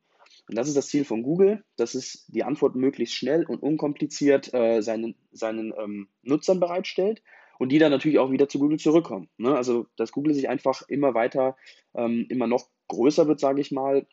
Und 0.48 0.56
das 0.56 0.68
ist 0.68 0.76
das 0.76 0.88
Ziel 0.88 1.04
von 1.04 1.22
Google, 1.22 1.64
dass 1.76 1.94
es 1.94 2.26
die 2.28 2.42
Antwort 2.42 2.74
möglichst 2.74 3.14
schnell 3.14 3.44
und 3.44 3.62
unkompliziert 3.62 4.52
äh, 4.54 4.80
seinen, 4.80 5.14
seinen 5.30 5.74
ähm, 5.78 6.08
Nutzern 6.22 6.58
bereitstellt 6.58 7.22
und 7.58 7.70
die 7.70 7.78
dann 7.78 7.90
natürlich 7.90 8.18
auch 8.18 8.30
wieder 8.30 8.48
zu 8.48 8.58
Google 8.58 8.78
zurückkommen. 8.78 9.28
Ne? 9.36 9.54
Also, 9.54 9.86
dass 9.96 10.12
Google 10.12 10.34
sich 10.34 10.48
einfach 10.48 10.82
immer 10.88 11.14
weiter, 11.14 11.56
ähm, 11.94 12.26
immer 12.30 12.46
noch 12.46 12.68
größer 12.88 13.28
wird, 13.28 13.40
sage 13.40 13.60
ich 13.60 13.72
mal, 13.72 14.06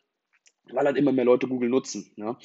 weil 0.70 0.84
halt 0.84 0.96
immer 0.96 1.12
mehr 1.12 1.24
Leute 1.24 1.48
Google 1.48 1.70
nutzen. 1.70 2.12
Ja? 2.16 2.38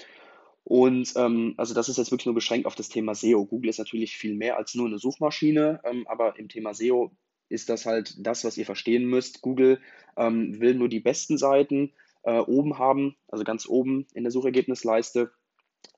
Und 0.63 1.13
ähm, 1.15 1.55
also 1.57 1.73
das 1.73 1.89
ist 1.89 1.97
jetzt 1.97 2.11
wirklich 2.11 2.27
nur 2.27 2.35
beschränkt 2.35 2.67
auf 2.67 2.75
das 2.75 2.89
Thema 2.89 3.15
SEO. 3.15 3.45
Google 3.45 3.69
ist 3.69 3.79
natürlich 3.79 4.15
viel 4.15 4.35
mehr 4.35 4.57
als 4.57 4.75
nur 4.75 4.87
eine 4.87 4.99
Suchmaschine, 4.99 5.81
ähm, 5.83 6.07
aber 6.07 6.37
im 6.37 6.49
Thema 6.49 6.73
SEO 6.73 7.11
ist 7.49 7.69
das 7.69 7.85
halt 7.85 8.15
das, 8.19 8.43
was 8.43 8.57
ihr 8.57 8.65
verstehen 8.65 9.05
müsst. 9.05 9.41
Google 9.41 9.79
ähm, 10.17 10.59
will 10.59 10.75
nur 10.75 10.87
die 10.87 10.99
besten 10.99 11.37
Seiten 11.37 11.93
äh, 12.23 12.39
oben 12.39 12.77
haben, 12.77 13.15
also 13.27 13.43
ganz 13.43 13.67
oben 13.67 14.07
in 14.13 14.23
der 14.23 14.31
Suchergebnisleiste. 14.31 15.31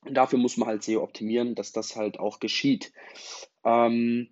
Und 0.04 0.14
dafür 0.14 0.38
muss 0.38 0.56
man 0.56 0.68
halt 0.68 0.82
SEO 0.82 1.02
optimieren, 1.02 1.54
dass 1.54 1.72
das 1.72 1.94
halt 1.94 2.18
auch 2.18 2.40
geschieht. 2.40 2.92
Ähm, 3.64 4.28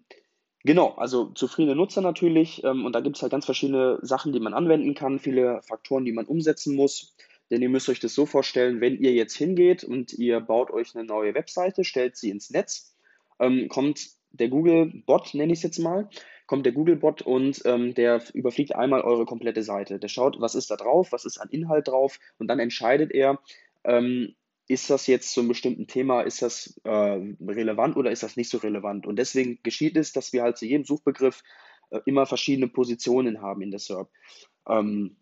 Genau, 0.64 0.94
also 0.94 1.26
zufriedene 1.26 1.74
Nutzer 1.74 2.00
natürlich. 2.02 2.62
Ähm, 2.64 2.84
und 2.84 2.94
da 2.94 3.00
gibt 3.00 3.16
es 3.16 3.22
halt 3.22 3.32
ganz 3.32 3.44
verschiedene 3.44 3.98
Sachen, 4.02 4.32
die 4.32 4.40
man 4.40 4.54
anwenden 4.54 4.94
kann, 4.94 5.18
viele 5.18 5.60
Faktoren, 5.62 6.04
die 6.04 6.12
man 6.12 6.26
umsetzen 6.26 6.76
muss. 6.76 7.16
Denn 7.52 7.60
ihr 7.60 7.68
müsst 7.68 7.90
euch 7.90 8.00
das 8.00 8.14
so 8.14 8.24
vorstellen, 8.24 8.80
wenn 8.80 8.96
ihr 8.96 9.12
jetzt 9.12 9.36
hingeht 9.36 9.84
und 9.84 10.14
ihr 10.14 10.40
baut 10.40 10.70
euch 10.70 10.96
eine 10.96 11.04
neue 11.04 11.34
Webseite, 11.34 11.84
stellt 11.84 12.16
sie 12.16 12.30
ins 12.30 12.48
Netz, 12.48 12.96
ähm, 13.38 13.68
kommt 13.68 14.08
der 14.30 14.48
Google-Bot, 14.48 15.34
nenne 15.34 15.52
ich 15.52 15.58
es 15.58 15.62
jetzt 15.62 15.78
mal, 15.78 16.08
kommt 16.46 16.64
der 16.64 16.72
Google-Bot 16.72 17.20
und 17.20 17.60
ähm, 17.66 17.92
der 17.92 18.22
überfliegt 18.32 18.74
einmal 18.74 19.02
eure 19.02 19.26
komplette 19.26 19.62
Seite. 19.62 19.98
Der 19.98 20.08
schaut, 20.08 20.40
was 20.40 20.54
ist 20.54 20.70
da 20.70 20.76
drauf, 20.76 21.12
was 21.12 21.26
ist 21.26 21.36
an 21.36 21.50
Inhalt 21.50 21.88
drauf 21.88 22.18
und 22.38 22.48
dann 22.48 22.58
entscheidet 22.58 23.12
er, 23.12 23.38
ähm, 23.84 24.34
ist 24.66 24.88
das 24.88 25.06
jetzt 25.06 25.34
zu 25.34 25.40
einem 25.40 25.50
bestimmten 25.50 25.86
Thema, 25.86 26.22
ist 26.22 26.40
das 26.40 26.80
äh, 26.84 26.90
relevant 26.90 27.96
oder 27.98 28.10
ist 28.10 28.22
das 28.22 28.38
nicht 28.38 28.48
so 28.48 28.56
relevant? 28.56 29.06
Und 29.06 29.16
deswegen 29.16 29.58
geschieht 29.62 29.98
es, 29.98 30.14
dass 30.14 30.32
wir 30.32 30.42
halt 30.42 30.56
zu 30.56 30.64
jedem 30.64 30.86
Suchbegriff 30.86 31.42
äh, 31.90 32.00
immer 32.06 32.24
verschiedene 32.24 32.68
Positionen 32.68 33.42
haben 33.42 33.60
in 33.60 33.70
der 33.70 33.80
SERP. 33.80 34.08
Ähm, 34.66 35.16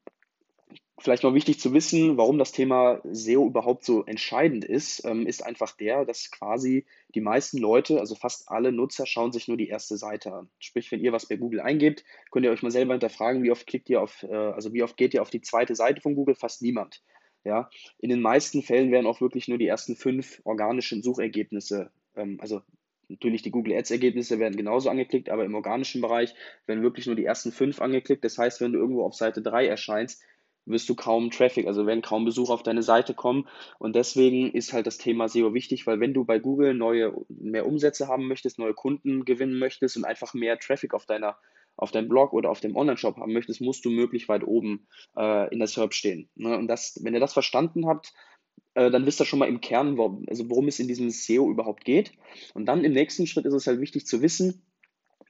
Vielleicht 1.01 1.23
noch 1.23 1.33
wichtig 1.33 1.59
zu 1.59 1.73
wissen, 1.73 2.19
warum 2.19 2.37
das 2.39 2.53
Thema 2.53 3.01
SEO 3.11 3.47
überhaupt 3.47 3.85
so 3.85 4.05
entscheidend 4.05 4.67
ist, 4.67 5.03
ähm, 5.07 5.27
ist 5.27 5.45
einfach 5.45 5.75
der, 5.75 6.05
dass 6.05 6.31
quasi 6.31 6.85
die 7.15 7.23
meisten 7.23 7.57
Leute, 7.57 8.01
also 8.01 8.15
fast 8.15 8.51
alle 8.51 8.71
Nutzer, 8.71 9.07
schauen 9.07 9.33
sich 9.33 9.49
nur 9.49 9.57
die 9.57 9.69
erste 9.69 9.97
Seite 9.97 10.33
an. 10.35 10.51
Sprich, 10.59 10.93
wenn 10.93 11.01
ihr 11.01 11.13
was 11.13 11.27
bei 11.27 11.37
Google 11.37 11.61
eingebt, 11.61 12.05
könnt 12.31 12.45
ihr 12.45 12.53
euch 12.53 12.63
mal 12.63 12.71
selber 12.71 12.93
hinterfragen, 12.93 13.43
wie 13.43 13.51
oft 13.51 13.67
klickt 13.67 13.89
ihr 13.89 14.03
auf, 14.03 14.23
äh, 14.25 14.35
also 14.35 14.75
wie 14.75 14.83
oft 14.83 14.99
geht 14.99 15.15
ihr 15.15 15.23
auf 15.23 15.31
die 15.31 15.41
zweite 15.41 15.75
Seite 15.75 16.03
von 16.03 16.15
Google? 16.15 16.35
Fast 16.35 16.61
niemand. 16.61 17.03
Ja, 17.45 17.71
in 17.99 18.11
den 18.11 18.21
meisten 18.21 18.63
Fällen 18.63 18.93
werden 18.93 19.07
auch 19.07 19.23
wirklich 19.23 19.49
nur 19.49 19.57
die 19.57 19.67
ersten 19.67 19.97
fünf 19.97 20.43
organischen 20.45 21.03
Suchergebnisse, 21.03 21.91
ähm, 22.15 22.39
also 22.43 22.61
Natürlich, 23.11 23.43
die 23.43 23.51
Google 23.51 23.75
Ads-Ergebnisse 23.75 24.39
werden 24.39 24.57
genauso 24.57 24.89
angeklickt, 24.89 25.31
aber 25.31 25.45
im 25.45 25.57
organischen 25.57 26.01
Bereich 26.01 26.33
werden 26.67 26.85
wirklich 26.85 27.07
nur 27.07 27.17
die 27.17 27.25
ersten 27.25 27.51
fünf 27.51 27.81
angeklickt. 27.81 28.25
Das 28.25 28.39
heißt, 28.39 28.61
wenn 28.61 28.73
du 28.73 28.79
irgendwo 28.79 29.05
auf 29.05 29.15
Seite 29.15 29.43
3 29.43 29.67
erscheinst, 29.67 30.23
wirst 30.67 30.89
du 30.89 30.95
kaum 30.95 31.31
Traffic, 31.31 31.67
also 31.67 31.87
werden 31.87 32.03
kaum 32.03 32.25
Besucher 32.25 32.55
auf 32.55 32.63
deine 32.63 32.83
Seite 32.83 33.15
kommen. 33.15 33.49
Und 33.79 33.97
deswegen 33.97 34.51
ist 34.53 34.73
halt 34.73 34.87
das 34.87 34.99
Thema 34.99 35.29
SEO 35.29 35.55
wichtig, 35.55 35.87
weil 35.87 36.01
wenn 36.01 36.15
du 36.15 36.25
bei 36.25 36.39
Google 36.39 36.75
neue, 36.75 37.15
mehr 37.29 37.67
Umsätze 37.67 38.09
haben 38.09 38.29
möchtest, 38.29 38.59
neue 38.59 38.75
Kunden 38.75 39.25
gewinnen 39.25 39.59
möchtest 39.59 39.97
und 39.97 40.05
einfach 40.05 40.35
mehr 40.35 40.59
Traffic 40.59 40.95
auf 40.95 41.07
deiner 41.07 41.37
auf 41.77 41.93
deinem 41.93 42.09
Blog 42.09 42.35
oder 42.35 42.51
auf 42.51 42.61
dem 42.61 42.77
Online-Shop 42.77 43.17
haben 43.17 43.33
möchtest, 43.33 43.63
musst 43.63 43.85
du 43.87 43.91
möglichst 43.91 44.29
weit 44.29 44.45
oben 44.45 44.87
äh, 45.17 45.51
in 45.51 45.61
der 45.61 45.69
SERP 45.69 45.95
stehen. 45.95 46.29
Ne? 46.35 46.59
Und 46.59 46.69
das, 46.69 46.99
wenn 47.03 47.15
ihr 47.15 47.21
das 47.21 47.33
verstanden 47.33 47.87
habt, 47.87 48.13
äh, 48.75 48.91
dann 48.91 49.07
wisst 49.07 49.21
ihr 49.21 49.25
schon 49.25 49.39
mal 49.39 49.49
im 49.49 49.61
Kern, 49.61 49.97
worum, 49.97 50.25
also 50.29 50.49
worum 50.51 50.69
es 50.69 50.79
in 50.79 50.89
diesem 50.89 51.11
SEO 51.11 51.51
überhaupt 51.51 51.85
geht. 51.85 52.13
Und 52.55 52.67
dann 52.67 52.85
im 52.85 52.93
nächsten 52.93 53.27
Schritt 53.27 53.47
ist 53.47 53.55
es 53.55 53.67
halt 53.67 53.81
wichtig 53.81 54.07
zu 54.07 54.21
wissen, 54.21 54.63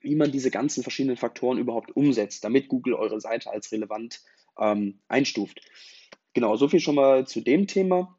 wie 0.00 0.16
man 0.16 0.32
diese 0.32 0.50
ganzen 0.50 0.82
verschiedenen 0.82 1.16
Faktoren 1.16 1.58
überhaupt 1.58 1.94
umsetzt, 1.94 2.42
damit 2.44 2.68
Google 2.68 2.94
eure 2.94 3.20
Seite 3.20 3.50
als 3.50 3.70
relevant 3.70 4.22
ähm, 4.61 5.00
einstuft. 5.09 5.61
Genau, 6.33 6.57
so 6.57 6.69
viel 6.69 6.81
schon 6.81 6.95
mal 6.95 7.26
zu 7.26 7.40
dem 7.40 7.67
Thema. 7.67 8.17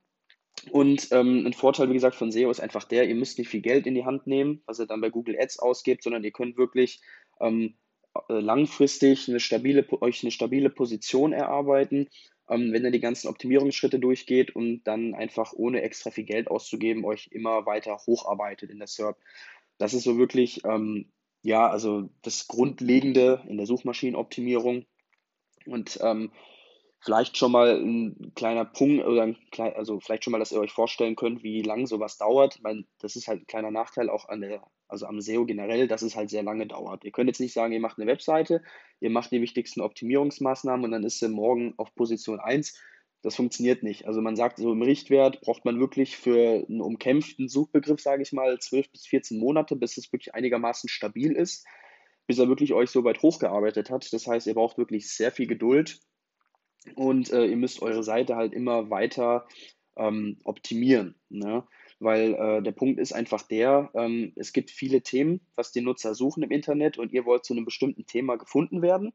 Und 0.69 1.07
ähm, 1.11 1.45
ein 1.45 1.53
Vorteil, 1.53 1.89
wie 1.89 1.93
gesagt, 1.93 2.15
von 2.15 2.31
SEO 2.31 2.51
ist 2.51 2.59
einfach 2.59 2.83
der, 2.83 3.07
ihr 3.07 3.15
müsst 3.15 3.39
nicht 3.39 3.47
viel 3.47 3.61
Geld 3.61 3.87
in 3.87 3.95
die 3.95 4.05
Hand 4.05 4.27
nehmen, 4.27 4.61
was 4.65 4.79
ihr 4.79 4.85
dann 4.85 5.01
bei 5.01 5.09
Google 5.09 5.37
Ads 5.39 5.59
ausgebt, 5.59 6.03
sondern 6.03 6.23
ihr 6.23 6.31
könnt 6.31 6.57
wirklich 6.57 7.01
ähm, 7.39 7.75
äh, 8.29 8.39
langfristig 8.39 9.29
eine 9.29 9.39
stabile, 9.39 9.85
euch 10.01 10.23
eine 10.23 10.31
stabile 10.31 10.69
Position 10.69 11.33
erarbeiten, 11.33 12.09
ähm, 12.49 12.73
wenn 12.73 12.83
ihr 12.83 12.91
die 12.91 12.99
ganzen 12.99 13.27
Optimierungsschritte 13.27 13.99
durchgeht 13.99 14.55
und 14.55 14.83
dann 14.83 15.15
einfach 15.15 15.53
ohne 15.53 15.81
extra 15.81 16.11
viel 16.11 16.25
Geld 16.25 16.49
auszugeben, 16.49 17.05
euch 17.05 17.29
immer 17.31 17.65
weiter 17.65 17.97
hocharbeitet 18.05 18.69
in 18.69 18.79
der 18.79 18.87
SERP. 18.87 19.17
Das 19.77 19.93
ist 19.93 20.03
so 20.03 20.17
wirklich, 20.17 20.63
ähm, 20.65 21.09
ja, 21.41 21.69
also 21.69 22.09
das 22.21 22.47
Grundlegende 22.47 23.43
in 23.47 23.57
der 23.57 23.65
Suchmaschinenoptimierung. 23.65 24.85
Und 25.65 25.99
ähm, 26.01 26.31
Vielleicht 27.03 27.35
schon 27.35 27.51
mal 27.51 27.81
ein 27.81 28.31
kleiner 28.35 28.63
Punkt 28.63 29.03
oder 29.03 29.23
ein 29.23 29.35
also 29.73 29.99
vielleicht 29.99 30.23
schon 30.23 30.31
mal, 30.31 30.37
dass 30.37 30.51
ihr 30.51 30.59
euch 30.59 30.71
vorstellen 30.71 31.15
könnt, 31.15 31.41
wie 31.41 31.63
lang 31.63 31.87
sowas 31.87 32.19
dauert. 32.19 32.57
Ich 32.57 32.61
meine, 32.61 32.85
das 32.99 33.15
ist 33.15 33.27
halt 33.27 33.41
ein 33.41 33.47
kleiner 33.47 33.71
Nachteil 33.71 34.07
auch 34.07 34.29
an 34.29 34.41
der, 34.41 34.61
also 34.87 35.07
am 35.07 35.19
SEO 35.19 35.47
generell, 35.47 35.87
dass 35.87 36.03
es 36.03 36.15
halt 36.15 36.29
sehr 36.29 36.43
lange 36.43 36.67
dauert. 36.67 37.03
Ihr 37.03 37.11
könnt 37.11 37.27
jetzt 37.27 37.39
nicht 37.39 37.53
sagen, 37.53 37.73
ihr 37.73 37.79
macht 37.79 37.97
eine 37.97 38.05
Webseite, 38.05 38.61
ihr 38.99 39.09
macht 39.09 39.31
die 39.31 39.41
wichtigsten 39.41 39.81
Optimierungsmaßnahmen 39.81 40.85
und 40.85 40.91
dann 40.91 41.03
ist 41.03 41.17
sie 41.17 41.27
morgen 41.27 41.73
auf 41.77 41.95
Position 41.95 42.39
1. 42.39 42.79
Das 43.23 43.35
funktioniert 43.35 43.81
nicht. 43.81 44.05
Also 44.05 44.21
man 44.21 44.35
sagt, 44.35 44.59
so 44.59 44.71
im 44.71 44.83
Richtwert 44.83 45.41
braucht 45.41 45.65
man 45.65 45.79
wirklich 45.79 46.17
für 46.17 46.67
einen 46.69 46.81
umkämpften 46.81 47.49
Suchbegriff, 47.49 47.99
sage 47.99 48.21
ich 48.21 48.31
mal, 48.31 48.59
12 48.59 48.91
bis 48.91 49.07
14 49.07 49.39
Monate, 49.39 49.75
bis 49.75 49.97
es 49.97 50.13
wirklich 50.13 50.35
einigermaßen 50.35 50.87
stabil 50.87 51.31
ist, 51.31 51.65
bis 52.31 52.39
er 52.39 52.47
wirklich 52.47 52.71
euch 52.71 52.89
so 52.89 53.03
weit 53.03 53.21
hochgearbeitet 53.21 53.89
hat. 53.89 54.13
Das 54.13 54.25
heißt, 54.25 54.47
ihr 54.47 54.53
braucht 54.53 54.77
wirklich 54.77 55.09
sehr 55.09 55.33
viel 55.33 55.47
Geduld 55.47 55.99
und 56.95 57.29
äh, 57.29 57.43
ihr 57.43 57.57
müsst 57.57 57.81
eure 57.81 58.03
Seite 58.03 58.37
halt 58.37 58.53
immer 58.53 58.89
weiter 58.89 59.45
ähm, 59.97 60.37
optimieren. 60.45 61.15
Ne? 61.27 61.65
Weil 61.99 62.33
äh, 62.35 62.63
der 62.63 62.71
Punkt 62.71 63.01
ist 63.01 63.11
einfach 63.11 63.41
der, 63.41 63.91
ähm, 63.95 64.31
es 64.37 64.53
gibt 64.53 64.71
viele 64.71 65.01
Themen, 65.01 65.41
was 65.57 65.73
die 65.73 65.81
Nutzer 65.81 66.15
suchen 66.15 66.41
im 66.41 66.51
Internet 66.51 66.97
und 66.97 67.11
ihr 67.11 67.25
wollt 67.25 67.43
zu 67.43 67.51
einem 67.51 67.65
bestimmten 67.65 68.05
Thema 68.05 68.37
gefunden 68.37 68.81
werden. 68.81 69.11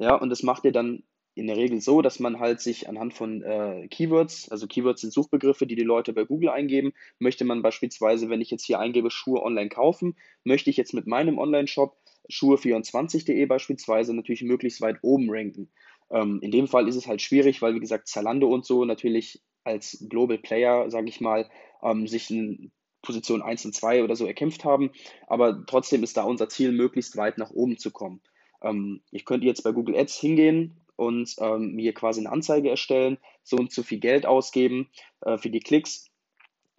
Ja, 0.00 0.16
und 0.16 0.28
das 0.28 0.42
macht 0.42 0.64
ihr 0.64 0.72
dann 0.72 1.04
in 1.36 1.46
der 1.46 1.56
Regel 1.56 1.80
so, 1.80 2.02
dass 2.02 2.18
man 2.18 2.40
halt 2.40 2.60
sich 2.60 2.88
anhand 2.88 3.14
von 3.14 3.42
äh, 3.42 3.86
Keywords, 3.88 4.50
also 4.50 4.66
Keywords 4.66 5.02
sind 5.02 5.12
Suchbegriffe, 5.12 5.68
die 5.68 5.76
die 5.76 5.84
Leute 5.84 6.12
bei 6.12 6.24
Google 6.24 6.48
eingeben, 6.48 6.94
möchte 7.20 7.44
man 7.44 7.62
beispielsweise, 7.62 8.28
wenn 8.28 8.40
ich 8.40 8.50
jetzt 8.50 8.64
hier 8.64 8.80
eingebe, 8.80 9.12
Schuhe 9.12 9.40
online 9.40 9.68
kaufen, 9.68 10.16
möchte 10.42 10.68
ich 10.68 10.76
jetzt 10.76 10.94
mit 10.94 11.06
meinem 11.06 11.38
Online-Shop 11.38 11.96
Schuhe24.de 12.28 13.44
beispielsweise 13.46 14.14
natürlich 14.14 14.42
möglichst 14.42 14.80
weit 14.80 14.98
oben 15.02 15.30
ranken. 15.30 15.70
Ähm, 16.10 16.40
in 16.42 16.50
dem 16.50 16.66
Fall 16.66 16.88
ist 16.88 16.96
es 16.96 17.06
halt 17.06 17.22
schwierig, 17.22 17.62
weil 17.62 17.74
wie 17.74 17.80
gesagt 17.80 18.08
Zalando 18.08 18.48
und 18.48 18.64
so 18.64 18.84
natürlich 18.84 19.40
als 19.64 20.04
Global 20.08 20.38
Player, 20.38 20.90
sage 20.90 21.08
ich 21.08 21.20
mal, 21.20 21.48
ähm, 21.82 22.06
sich 22.06 22.30
in 22.30 22.72
Position 23.02 23.42
1 23.42 23.64
und 23.66 23.74
2 23.74 24.04
oder 24.04 24.16
so 24.16 24.26
erkämpft 24.26 24.64
haben. 24.64 24.90
Aber 25.26 25.64
trotzdem 25.66 26.02
ist 26.02 26.16
da 26.16 26.24
unser 26.24 26.48
Ziel, 26.48 26.72
möglichst 26.72 27.16
weit 27.16 27.38
nach 27.38 27.50
oben 27.50 27.78
zu 27.78 27.90
kommen. 27.90 28.20
Ähm, 28.62 29.00
ich 29.10 29.24
könnte 29.24 29.46
jetzt 29.46 29.62
bei 29.62 29.72
Google 29.72 29.96
Ads 29.96 30.18
hingehen 30.18 30.76
und 30.96 31.34
ähm, 31.38 31.74
mir 31.74 31.94
quasi 31.94 32.20
eine 32.20 32.30
Anzeige 32.30 32.68
erstellen, 32.68 33.18
so 33.42 33.56
und 33.56 33.72
so 33.72 33.82
viel 33.82 34.00
Geld 34.00 34.26
ausgeben 34.26 34.90
äh, 35.22 35.38
für 35.38 35.50
die 35.50 35.60
Klicks. 35.60 36.09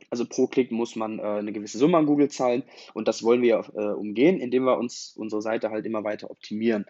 Also 0.09 0.25
pro 0.25 0.47
Klick 0.47 0.71
muss 0.71 0.95
man 0.95 1.19
äh, 1.19 1.23
eine 1.23 1.51
gewisse 1.51 1.77
Summe 1.77 1.97
an 1.97 2.05
Google 2.05 2.29
zahlen 2.29 2.63
und 2.93 3.07
das 3.07 3.23
wollen 3.23 3.41
wir 3.41 3.63
äh, 3.75 3.93
umgehen, 3.93 4.39
indem 4.39 4.63
wir 4.63 4.77
uns 4.77 5.13
unsere 5.15 5.41
Seite 5.41 5.69
halt 5.69 5.85
immer 5.85 6.03
weiter 6.03 6.29
optimieren. 6.31 6.85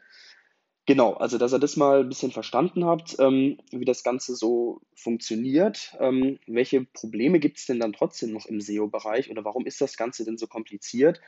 Genau, 0.88 1.14
also 1.14 1.38
dass 1.38 1.54
ihr 1.54 1.60
das 1.60 1.78
mal 1.78 2.00
ein 2.02 2.10
bisschen 2.10 2.32
verstanden 2.32 2.86
habt, 2.86 3.16
ähm, 3.20 3.60
wie 3.72 3.86
das 3.86 4.04
Ganze 4.04 4.36
so 4.36 4.82
funktioniert. 4.96 5.96
Ähm, 6.00 6.40
welche 6.48 6.86
Probleme 6.86 7.40
gibt 7.40 7.60
es 7.60 7.68
denn 7.68 7.80
dann 7.80 7.94
trotzdem 7.94 8.34
noch 8.34 8.48
im 8.48 8.60
SEO-Bereich 8.60 9.30
oder 9.30 9.46
warum 9.46 9.68
ist 9.68 9.80
das 9.80 9.96
Ganze 9.96 10.26
denn 10.26 10.40
so 10.40 10.48
kompliziert? 10.48 11.22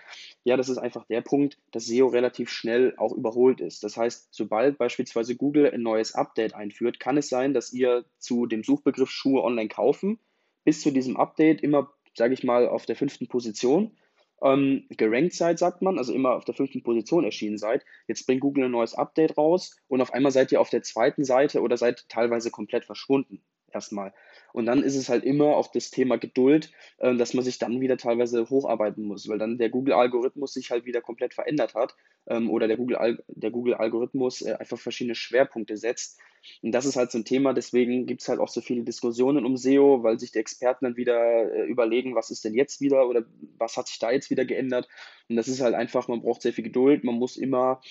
Ja, 0.44 0.58
das 0.58 0.70
ist 0.70 0.80
einfach 0.80 1.06
der 1.06 1.22
Punkt, 1.22 1.60
dass 1.72 1.86
SEO 1.86 2.08
relativ 2.08 2.50
schnell 2.50 2.96
auch 2.98 3.14
überholt 3.14 3.62
ist. 3.62 3.84
Das 3.84 3.96
heißt, 3.96 4.30
sobald 4.32 4.80
beispielsweise 4.80 5.36
Google 5.36 5.72
ein 5.72 5.84
neues 5.84 6.16
Update 6.16 6.56
einführt, 6.56 7.00
kann 7.00 7.18
es 7.18 7.30
sein, 7.30 7.54
dass 7.54 7.72
ihr 7.72 8.06
zu 8.18 8.48
dem 8.48 8.64
Suchbegriff 8.64 9.12
Schuhe 9.12 9.44
online 9.44 9.70
kaufen 9.70 10.20
bis 10.64 10.82
zu 10.82 10.92
diesem 10.92 11.18
Update 11.18 11.62
immer, 11.62 11.92
sage 12.16 12.34
ich 12.34 12.44
mal, 12.44 12.68
auf 12.68 12.86
der 12.86 12.96
fünften 12.96 13.28
Position 13.28 13.98
ähm, 14.42 14.86
gerankt 14.90 15.34
seid, 15.34 15.60
sagt 15.60 15.82
man, 15.82 15.98
also 15.98 16.14
immer 16.14 16.36
auf 16.36 16.46
der 16.46 16.56
fünften 16.56 16.84
Position 16.84 17.24
erschienen 17.24 17.58
seid. 17.58 17.86
Jetzt 18.08 18.26
bringt 18.26 18.42
Google 18.42 18.66
ein 18.66 18.72
neues 18.72 18.94
Update 18.94 19.38
raus 19.38 19.76
und 19.88 20.02
auf 20.02 20.14
einmal 20.14 20.32
seid 20.32 20.52
ihr 20.52 20.62
auf 20.62 20.70
der 20.70 20.84
zweiten 20.84 21.24
Seite 21.24 21.62
oder 21.62 21.78
seid 21.78 22.08
teilweise 22.10 22.52
komplett 22.52 22.86
verschwunden 22.86 23.44
erstmal. 23.74 24.14
Und 24.54 24.66
dann 24.66 24.84
ist 24.84 24.96
es 24.96 25.10
halt 25.10 25.24
immer 25.24 25.56
auch 25.56 25.72
das 25.72 25.90
Thema 25.92 26.18
Geduld, 26.18 26.72
äh, 27.00 27.16
dass 27.16 27.34
man 27.34 27.44
sich 27.44 27.58
dann 27.58 27.82
wieder 27.82 27.98
teilweise 27.98 28.50
hocharbeiten 28.50 29.04
muss, 29.04 29.28
weil 29.28 29.40
dann 29.40 29.58
der 29.58 29.70
Google-Algorithmus 29.70 30.54
sich 30.54 30.72
halt 30.72 30.86
wieder 30.86 31.02
komplett 31.02 31.34
verändert 31.34 31.74
hat 31.76 31.96
ähm, 32.28 32.50
oder 32.50 32.68
der 32.68 32.78
Google-Algorithmus 32.78 34.40
Google 34.40 34.54
äh, 34.54 34.58
einfach 34.58 34.80
verschiedene 34.80 35.16
Schwerpunkte 35.16 35.78
setzt. 35.78 36.20
Und 36.62 36.74
das 36.74 36.86
ist 36.86 36.98
halt 36.98 37.12
so 37.12 37.18
ein 37.18 37.26
Thema, 37.26 37.54
deswegen 37.54 38.06
gibt 38.06 38.22
es 38.22 38.28
halt 38.28 38.40
auch 38.40 38.50
so 38.50 38.62
viele 38.62 38.84
Diskussionen 38.84 39.46
um 39.46 39.56
SEO, 39.56 40.04
weil 40.04 40.20
sich 40.20 40.32
die 40.32 40.40
Experten 40.40 40.86
dann 40.86 40.98
wieder 40.98 41.52
äh, 41.54 41.66
überlegen, 41.66 42.16
was 42.16 42.32
ist 42.32 42.44
denn 42.44 42.54
jetzt 42.54 42.82
wieder 42.82 43.08
oder 43.08 43.26
was 43.58 43.78
hat 43.78 43.88
sich 43.88 44.00
da 44.00 44.12
jetzt 44.12 44.30
wieder 44.30 44.46
geändert. 44.46 44.88
Und 45.30 45.38
das 45.38 45.48
ist 45.48 45.62
halt 45.62 45.74
einfach, 45.74 46.08
man 46.08 46.22
braucht 46.22 46.42
sehr 46.42 46.54
viel 46.54 46.64
Geduld, 46.64 47.04
man 47.04 47.16
muss 47.16 47.38
immer 47.38 47.82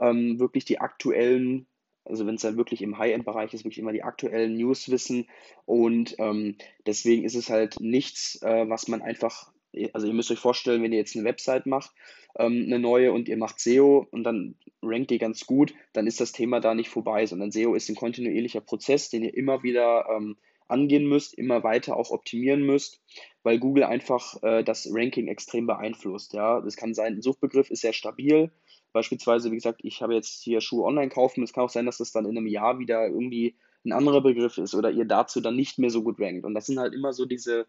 ähm, 0.00 0.38
wirklich 0.38 0.64
die 0.64 0.80
aktuellen 0.80 1.66
also 2.08 2.26
wenn 2.26 2.36
es 2.36 2.42
dann 2.42 2.56
wirklich 2.56 2.82
im 2.82 2.98
High-End-Bereich 2.98 3.52
ist, 3.54 3.64
wirklich 3.64 3.78
immer 3.78 3.92
die 3.92 4.02
aktuellen 4.02 4.56
News 4.56 4.90
wissen. 4.90 5.28
Und 5.64 6.16
ähm, 6.18 6.56
deswegen 6.86 7.24
ist 7.24 7.34
es 7.34 7.50
halt 7.50 7.80
nichts, 7.80 8.40
äh, 8.42 8.68
was 8.68 8.88
man 8.88 9.02
einfach, 9.02 9.52
also 9.92 10.06
ihr 10.06 10.14
müsst 10.14 10.30
euch 10.30 10.38
vorstellen, 10.38 10.82
wenn 10.82 10.92
ihr 10.92 10.98
jetzt 10.98 11.16
eine 11.16 11.24
Website 11.24 11.66
macht, 11.66 11.92
ähm, 12.38 12.64
eine 12.66 12.78
neue 12.78 13.12
und 13.12 13.28
ihr 13.28 13.36
macht 13.36 13.60
SEO 13.60 14.06
und 14.10 14.24
dann 14.24 14.54
rankt 14.82 15.10
ihr 15.10 15.18
ganz 15.18 15.46
gut, 15.46 15.74
dann 15.92 16.06
ist 16.06 16.20
das 16.20 16.32
Thema 16.32 16.60
da 16.60 16.74
nicht 16.74 16.88
vorbei, 16.88 17.26
sondern 17.26 17.50
SEO 17.50 17.74
ist 17.74 17.88
ein 17.88 17.96
kontinuierlicher 17.96 18.60
Prozess, 18.60 19.10
den 19.10 19.22
ihr 19.22 19.34
immer 19.34 19.62
wieder 19.62 20.06
ähm, 20.14 20.36
angehen 20.68 21.08
müsst, 21.08 21.34
immer 21.34 21.62
weiter 21.62 21.96
auch 21.96 22.10
optimieren 22.10 22.64
müsst, 22.64 23.00
weil 23.42 23.58
Google 23.58 23.84
einfach 23.84 24.42
äh, 24.42 24.64
das 24.64 24.88
Ranking 24.90 25.28
extrem 25.28 25.66
beeinflusst. 25.66 26.32
Ja, 26.32 26.60
das 26.60 26.76
kann 26.76 26.94
sein, 26.94 27.14
ein 27.14 27.22
Suchbegriff 27.22 27.70
ist 27.70 27.82
sehr 27.82 27.92
stabil, 27.92 28.50
Beispielsweise, 28.96 29.50
wie 29.50 29.56
gesagt, 29.56 29.80
ich 29.82 30.00
habe 30.00 30.14
jetzt 30.14 30.42
hier 30.42 30.62
Schuhe 30.62 30.84
online 30.84 31.10
kaufen. 31.10 31.42
Es 31.42 31.52
kann 31.52 31.64
auch 31.64 31.70
sein, 31.70 31.84
dass 31.84 31.98
das 31.98 32.12
dann 32.12 32.24
in 32.24 32.34
einem 32.34 32.46
Jahr 32.46 32.78
wieder 32.78 33.06
irgendwie 33.06 33.54
ein 33.84 33.92
anderer 33.92 34.22
Begriff 34.22 34.56
ist 34.56 34.74
oder 34.74 34.90
ihr 34.90 35.04
dazu 35.04 35.42
dann 35.42 35.54
nicht 35.54 35.78
mehr 35.78 35.90
so 35.90 36.02
gut 36.02 36.18
rankt. 36.18 36.46
Und 36.46 36.54
das 36.54 36.64
sind 36.64 36.78
halt 36.78 36.94
immer 36.94 37.12
so 37.12 37.26
diese, 37.26 37.66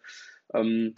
ähm, 0.53 0.95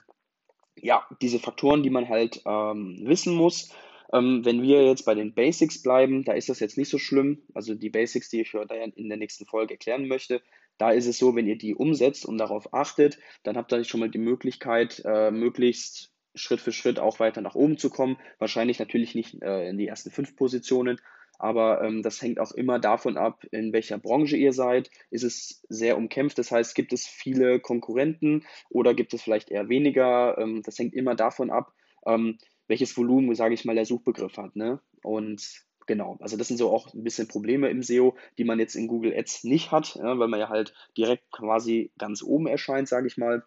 ja, 0.75 1.03
diese 1.19 1.39
Faktoren, 1.39 1.81
die 1.81 1.89
man 1.89 2.09
halt 2.09 2.43
ähm, 2.45 3.00
wissen 3.05 3.33
muss. 3.33 3.74
Ähm, 4.13 4.45
wenn 4.45 4.62
wir 4.62 4.86
jetzt 4.86 5.03
bei 5.03 5.15
den 5.15 5.33
Basics 5.33 5.81
bleiben, 5.81 6.24
da 6.24 6.33
ist 6.33 6.48
das 6.48 6.59
jetzt 6.59 6.77
nicht 6.77 6.89
so 6.89 7.00
schlimm. 7.00 7.41
Also 7.55 7.74
die 7.74 7.89
Basics, 7.89 8.29
die 8.29 8.41
ich 8.41 8.53
in 8.53 9.09
der 9.09 9.17
nächsten 9.17 9.48
Folge 9.48 9.74
erklären 9.74 10.07
möchte, 10.07 10.43
da 10.77 10.91
ist 10.91 11.07
es 11.07 11.17
so, 11.17 11.36
wenn 11.36 11.48
ihr 11.48 11.57
die 11.57 11.74
umsetzt 11.74 12.24
und 12.27 12.38
darauf 12.38 12.71
achtet, 12.71 13.17
dann 13.41 13.57
habt 13.57 13.71
ihr 13.71 13.83
schon 13.83 14.00
mal 14.00 14.12
die 14.12 14.19
Möglichkeit, 14.19 15.01
äh, 15.05 15.31
möglichst 15.31 16.12
Schritt 16.36 16.62
für 16.62 16.71
Schritt 16.71 17.00
auch 17.00 17.19
weiter 17.19 17.41
nach 17.41 17.55
oben 17.55 17.77
zu 17.77 17.89
kommen. 17.89 18.17
Wahrscheinlich 18.38 18.79
natürlich 18.79 19.15
nicht 19.15 19.41
äh, 19.41 19.67
in 19.69 19.77
die 19.77 19.88
ersten 19.88 20.12
fünf 20.12 20.36
Positionen, 20.36 21.00
aber 21.39 21.81
ähm, 21.81 22.03
das 22.03 22.21
hängt 22.21 22.39
auch 22.39 22.51
immer 22.51 22.79
davon 22.79 23.17
ab, 23.17 23.45
in 23.51 23.71
welcher 23.71 23.98
Branche 23.98 24.36
ihr 24.36 24.51
seid. 24.51 24.91
Ist 25.09 25.24
es 25.24 25.63
sehr 25.69 25.98
umkämpft, 25.98 26.38
das 26.38 26.51
heißt, 26.51 26.75
gibt 26.75 26.91
es 26.91 27.07
viele 27.07 27.59
Konkurrenten 27.62 28.45
oder 28.69 28.93
gibt 28.93 29.13
es 29.13 29.21
vielleicht 29.21 29.50
eher 29.50 29.69
weniger? 29.69 30.38
Ähm, 30.38 30.62
das 30.63 30.77
hängt 30.77 30.93
immer 30.93 31.15
davon 31.15 31.50
ab, 31.50 31.74
ähm, 32.05 32.38
welches 32.67 32.95
Volumen, 32.98 33.33
sage 33.36 33.53
ich 33.53 33.63
mal, 33.63 33.75
der 33.75 33.86
Suchbegriff 33.86 34.36
hat. 34.38 34.57
Ne? 34.57 34.81
Und 35.01 35.63
genau, 35.88 36.17
also 36.19 36.36
das 36.36 36.50
sind 36.50 36.57
so 36.57 36.69
auch 36.71 36.93
ein 36.93 37.03
bisschen 37.03 37.29
Probleme 37.29 37.69
im 37.69 37.83
SEO, 37.83 38.15
die 38.38 38.43
man 38.43 38.59
jetzt 38.59 38.75
in 38.75 38.88
Google 38.88 39.17
Ads 39.17 39.45
nicht 39.45 39.71
hat, 39.71 39.95
ja, 39.95 40.19
weil 40.19 40.27
man 40.27 40.41
ja 40.41 40.50
halt 40.50 40.74
direkt 40.98 41.31
quasi 41.31 41.91
ganz 41.98 42.21
oben 42.21 42.48
erscheint, 42.48 42.89
sage 42.89 43.07
ich 43.07 43.17
mal. 43.17 43.43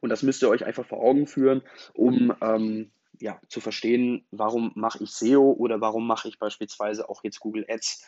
Und 0.00 0.10
das 0.10 0.22
müsst 0.22 0.42
ihr 0.42 0.48
euch 0.48 0.64
einfach 0.64 0.86
vor 0.86 1.02
Augen 1.02 1.26
führen, 1.26 1.62
um 1.94 2.34
ähm, 2.40 2.90
ja, 3.20 3.40
zu 3.48 3.60
verstehen, 3.60 4.26
warum 4.30 4.72
mache 4.74 5.02
ich 5.02 5.10
SEO 5.12 5.52
oder 5.52 5.80
warum 5.80 6.06
mache 6.06 6.28
ich 6.28 6.38
beispielsweise 6.38 7.08
auch 7.08 7.22
jetzt 7.24 7.40
Google 7.40 7.64
Ads. 7.68 8.06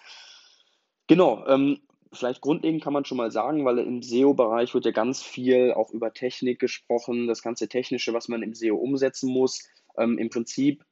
Genau, 1.06 1.46
ähm, 1.46 1.80
vielleicht 2.12 2.40
grundlegend 2.40 2.82
kann 2.82 2.92
man 2.92 3.04
schon 3.04 3.18
mal 3.18 3.30
sagen, 3.30 3.64
weil 3.64 3.78
im 3.78 4.02
SEO-Bereich 4.02 4.74
wird 4.74 4.84
ja 4.84 4.90
ganz 4.90 5.22
viel 5.22 5.72
auch 5.72 5.90
über 5.90 6.12
Technik 6.12 6.58
gesprochen, 6.58 7.26
das 7.26 7.42
ganze 7.42 7.68
Technische, 7.68 8.12
was 8.12 8.28
man 8.28 8.42
im 8.42 8.54
SEO 8.54 8.76
umsetzen 8.76 9.30
muss. 9.30 9.68
Ähm, 9.96 10.18
Im 10.18 10.28
Prinzip, 10.28 10.84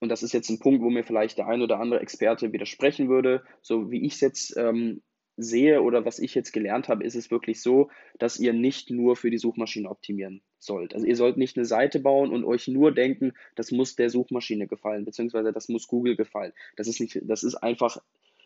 und 0.00 0.08
das 0.08 0.22
ist 0.22 0.32
jetzt 0.32 0.50
ein 0.50 0.58
Punkt, 0.58 0.82
wo 0.82 0.90
mir 0.90 1.04
vielleicht 1.04 1.38
der 1.38 1.46
ein 1.46 1.62
oder 1.62 1.80
andere 1.80 2.00
Experte 2.00 2.52
widersprechen 2.52 3.08
würde, 3.08 3.44
so 3.62 3.90
wie 3.90 4.04
ich 4.04 4.14
es 4.14 4.20
jetzt 4.20 4.56
ähm, 4.56 5.02
sehe 5.36 5.82
oder 5.82 6.04
was 6.04 6.18
ich 6.18 6.34
jetzt 6.34 6.52
gelernt 6.52 6.88
habe, 6.88 7.04
ist 7.04 7.14
es 7.14 7.30
wirklich 7.30 7.60
so, 7.60 7.90
dass 8.18 8.38
ihr 8.38 8.52
nicht 8.52 8.90
nur 8.90 9.16
für 9.16 9.30
die 9.30 9.38
Suchmaschine 9.38 9.90
optimieren 9.90 10.42
sollt. 10.58 10.94
Also 10.94 11.06
ihr 11.06 11.16
sollt 11.16 11.36
nicht 11.36 11.56
eine 11.56 11.66
Seite 11.66 12.00
bauen 12.00 12.32
und 12.32 12.44
euch 12.44 12.68
nur 12.68 12.92
denken, 12.92 13.32
das 13.54 13.72
muss 13.72 13.96
der 13.96 14.10
Suchmaschine 14.10 14.66
gefallen, 14.66 15.04
beziehungsweise 15.04 15.52
das 15.52 15.68
muss 15.68 15.88
Google 15.88 16.16
gefallen. 16.16 16.52
Das 16.76 16.86
ist 16.86 17.00
nicht, 17.00 17.20
das 17.24 17.42
ist 17.42 17.56
einfach, 17.56 17.98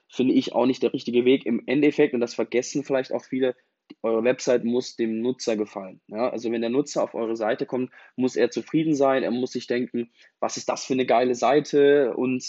finde 0.09 0.35
ich, 0.35 0.53
auch 0.55 0.67
nicht 0.67 0.83
der 0.83 0.93
richtige 0.93 1.25
Weg. 1.25 1.47
Im 1.47 1.63
Endeffekt, 1.67 2.15
und 2.15 2.21
das 2.21 2.35
vergessen 2.35 2.85
vielleicht 2.85 3.13
auch 3.13 3.25
viele, 3.25 3.55
eure 4.03 4.25
Website 4.25 4.65
muss 4.65 4.97
dem 4.97 5.21
Nutzer 5.21 5.57
gefallen. 5.57 6.01
Ja? 6.09 6.31
Also 6.31 6.51
wenn 6.53 6.61
der 6.61 6.71
Nutzer 6.71 7.03
auf 7.03 7.15
eure 7.15 7.37
Seite 7.37 7.67
kommt, 7.67 7.91
muss 8.17 8.37
er 8.37 8.51
zufrieden 8.51 8.95
sein, 8.95 9.23
er 9.23 9.31
muss 9.31 9.53
sich 9.53 9.67
denken, 9.67 10.11
was 10.41 10.57
ist 10.57 10.69
das 10.69 10.85
für 10.85 10.93
eine 10.95 11.07
geile 11.07 11.35
Seite 11.35 12.15
und 12.17 12.45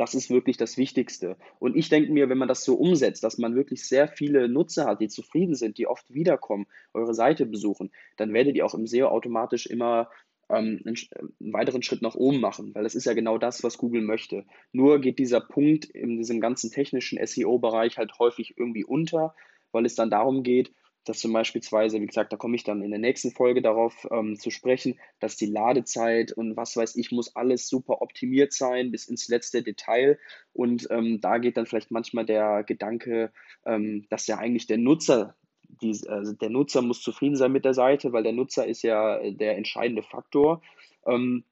das 0.00 0.14
ist 0.14 0.30
wirklich 0.30 0.56
das 0.56 0.78
Wichtigste. 0.78 1.36
Und 1.58 1.76
ich 1.76 1.90
denke 1.90 2.10
mir, 2.10 2.30
wenn 2.30 2.38
man 2.38 2.48
das 2.48 2.64
so 2.64 2.74
umsetzt, 2.74 3.22
dass 3.22 3.36
man 3.36 3.54
wirklich 3.54 3.86
sehr 3.86 4.08
viele 4.08 4.48
Nutzer 4.48 4.86
hat, 4.86 5.02
die 5.02 5.08
zufrieden 5.08 5.54
sind, 5.54 5.76
die 5.76 5.86
oft 5.86 6.14
wiederkommen, 6.14 6.66
eure 6.94 7.12
Seite 7.12 7.44
besuchen, 7.44 7.90
dann 8.16 8.32
werdet 8.32 8.56
ihr 8.56 8.64
auch 8.64 8.72
im 8.72 8.86
SEO 8.86 9.08
automatisch 9.08 9.66
immer 9.66 10.08
ähm, 10.48 10.80
einen, 10.86 10.96
einen, 11.38 11.52
weiteren 11.52 11.82
Schritt 11.82 12.00
nach 12.00 12.14
oben 12.14 12.40
machen, 12.40 12.74
weil 12.74 12.82
das 12.82 12.94
ist 12.94 13.04
ja 13.04 13.12
genau 13.12 13.36
das, 13.36 13.62
was 13.62 13.76
Google 13.76 14.00
möchte. 14.00 14.46
Nur 14.72 15.02
geht 15.02 15.18
dieser 15.18 15.42
Punkt 15.42 15.84
in 15.84 16.16
diesem 16.16 16.40
ganzen 16.40 16.70
technischen 16.70 17.18
SEO-Bereich 17.22 17.98
halt 17.98 18.18
häufig 18.18 18.54
irgendwie 18.56 18.84
unter, 18.84 19.34
weil 19.70 19.84
es 19.84 19.96
dann 19.96 20.08
darum 20.08 20.42
geht, 20.42 20.72
dass 21.04 21.20
zum 21.20 21.32
beispielsweise, 21.32 22.00
wie 22.00 22.06
gesagt, 22.06 22.32
da 22.32 22.36
komme 22.36 22.56
ich 22.56 22.64
dann 22.64 22.82
in 22.82 22.90
der 22.90 23.00
nächsten 23.00 23.30
Folge 23.30 23.62
darauf 23.62 24.06
ähm, 24.10 24.38
zu 24.38 24.50
sprechen, 24.50 24.98
dass 25.18 25.36
die 25.36 25.46
Ladezeit 25.46 26.32
und 26.32 26.56
was 26.56 26.76
weiß 26.76 26.96
ich, 26.96 27.10
muss 27.10 27.34
alles 27.36 27.68
super 27.68 28.02
optimiert 28.02 28.52
sein 28.52 28.90
bis 28.90 29.06
ins 29.06 29.28
letzte 29.28 29.62
Detail. 29.62 30.18
Und 30.52 30.88
ähm, 30.90 31.20
da 31.20 31.38
geht 31.38 31.56
dann 31.56 31.66
vielleicht 31.66 31.90
manchmal 31.90 32.26
der 32.26 32.64
Gedanke, 32.64 33.32
ähm, 33.64 34.06
dass 34.10 34.26
ja 34.26 34.38
eigentlich 34.38 34.66
der 34.66 34.78
Nutzer, 34.78 35.36
die, 35.82 35.98
also 36.08 36.32
der 36.32 36.50
Nutzer 36.50 36.82
muss 36.82 37.02
zufrieden 37.02 37.36
sein 37.36 37.52
mit 37.52 37.64
der 37.64 37.74
Seite, 37.74 38.12
weil 38.12 38.22
der 38.22 38.32
Nutzer 38.32 38.66
ist 38.66 38.82
ja 38.82 39.18
der 39.30 39.56
entscheidende 39.56 40.02
Faktor. 40.02 40.62
Ähm, 41.06 41.44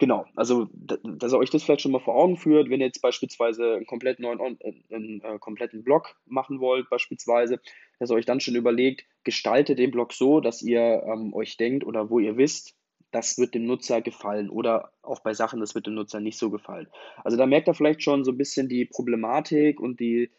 Genau, 0.00 0.24
also 0.34 0.66
dass 0.72 1.34
ihr 1.34 1.38
euch 1.38 1.50
das 1.50 1.62
vielleicht 1.62 1.82
schon 1.82 1.92
mal 1.92 2.00
vor 2.00 2.14
Augen 2.14 2.38
führt, 2.38 2.70
wenn 2.70 2.80
ihr 2.80 2.86
jetzt 2.86 3.02
beispielsweise 3.02 3.74
einen 3.74 3.84
komplett 3.84 4.18
neuen 4.18 4.40
einen, 4.40 4.58
äh, 4.60 4.94
einen 4.94 5.20
äh, 5.20 5.38
kompletten 5.38 5.84
Blog 5.84 6.16
machen 6.24 6.58
wollt, 6.58 6.88
beispielsweise, 6.88 7.60
dass 7.98 8.10
ihr 8.10 8.14
euch 8.14 8.24
dann 8.24 8.40
schon 8.40 8.54
überlegt, 8.54 9.04
gestaltet 9.24 9.78
den 9.78 9.90
Blog 9.90 10.14
so, 10.14 10.40
dass 10.40 10.62
ihr 10.62 11.02
ähm, 11.04 11.34
euch 11.34 11.58
denkt 11.58 11.84
oder 11.84 12.08
wo 12.08 12.18
ihr 12.18 12.38
wisst, 12.38 12.74
das 13.10 13.36
wird 13.36 13.54
dem 13.54 13.66
Nutzer 13.66 14.00
gefallen 14.00 14.48
oder 14.48 14.90
auch 15.02 15.20
bei 15.20 15.34
Sachen, 15.34 15.60
das 15.60 15.74
wird 15.74 15.86
dem 15.86 15.96
Nutzer 15.96 16.20
nicht 16.20 16.38
so 16.38 16.48
gefallen. 16.48 16.88
Also 17.22 17.36
da 17.36 17.44
merkt 17.44 17.68
ihr 17.68 17.74
vielleicht 17.74 18.02
schon 18.02 18.24
so 18.24 18.30
ein 18.30 18.38
bisschen 18.38 18.70
die 18.70 18.86
Problematik 18.86 19.80
und 19.80 20.00
die, 20.00 20.30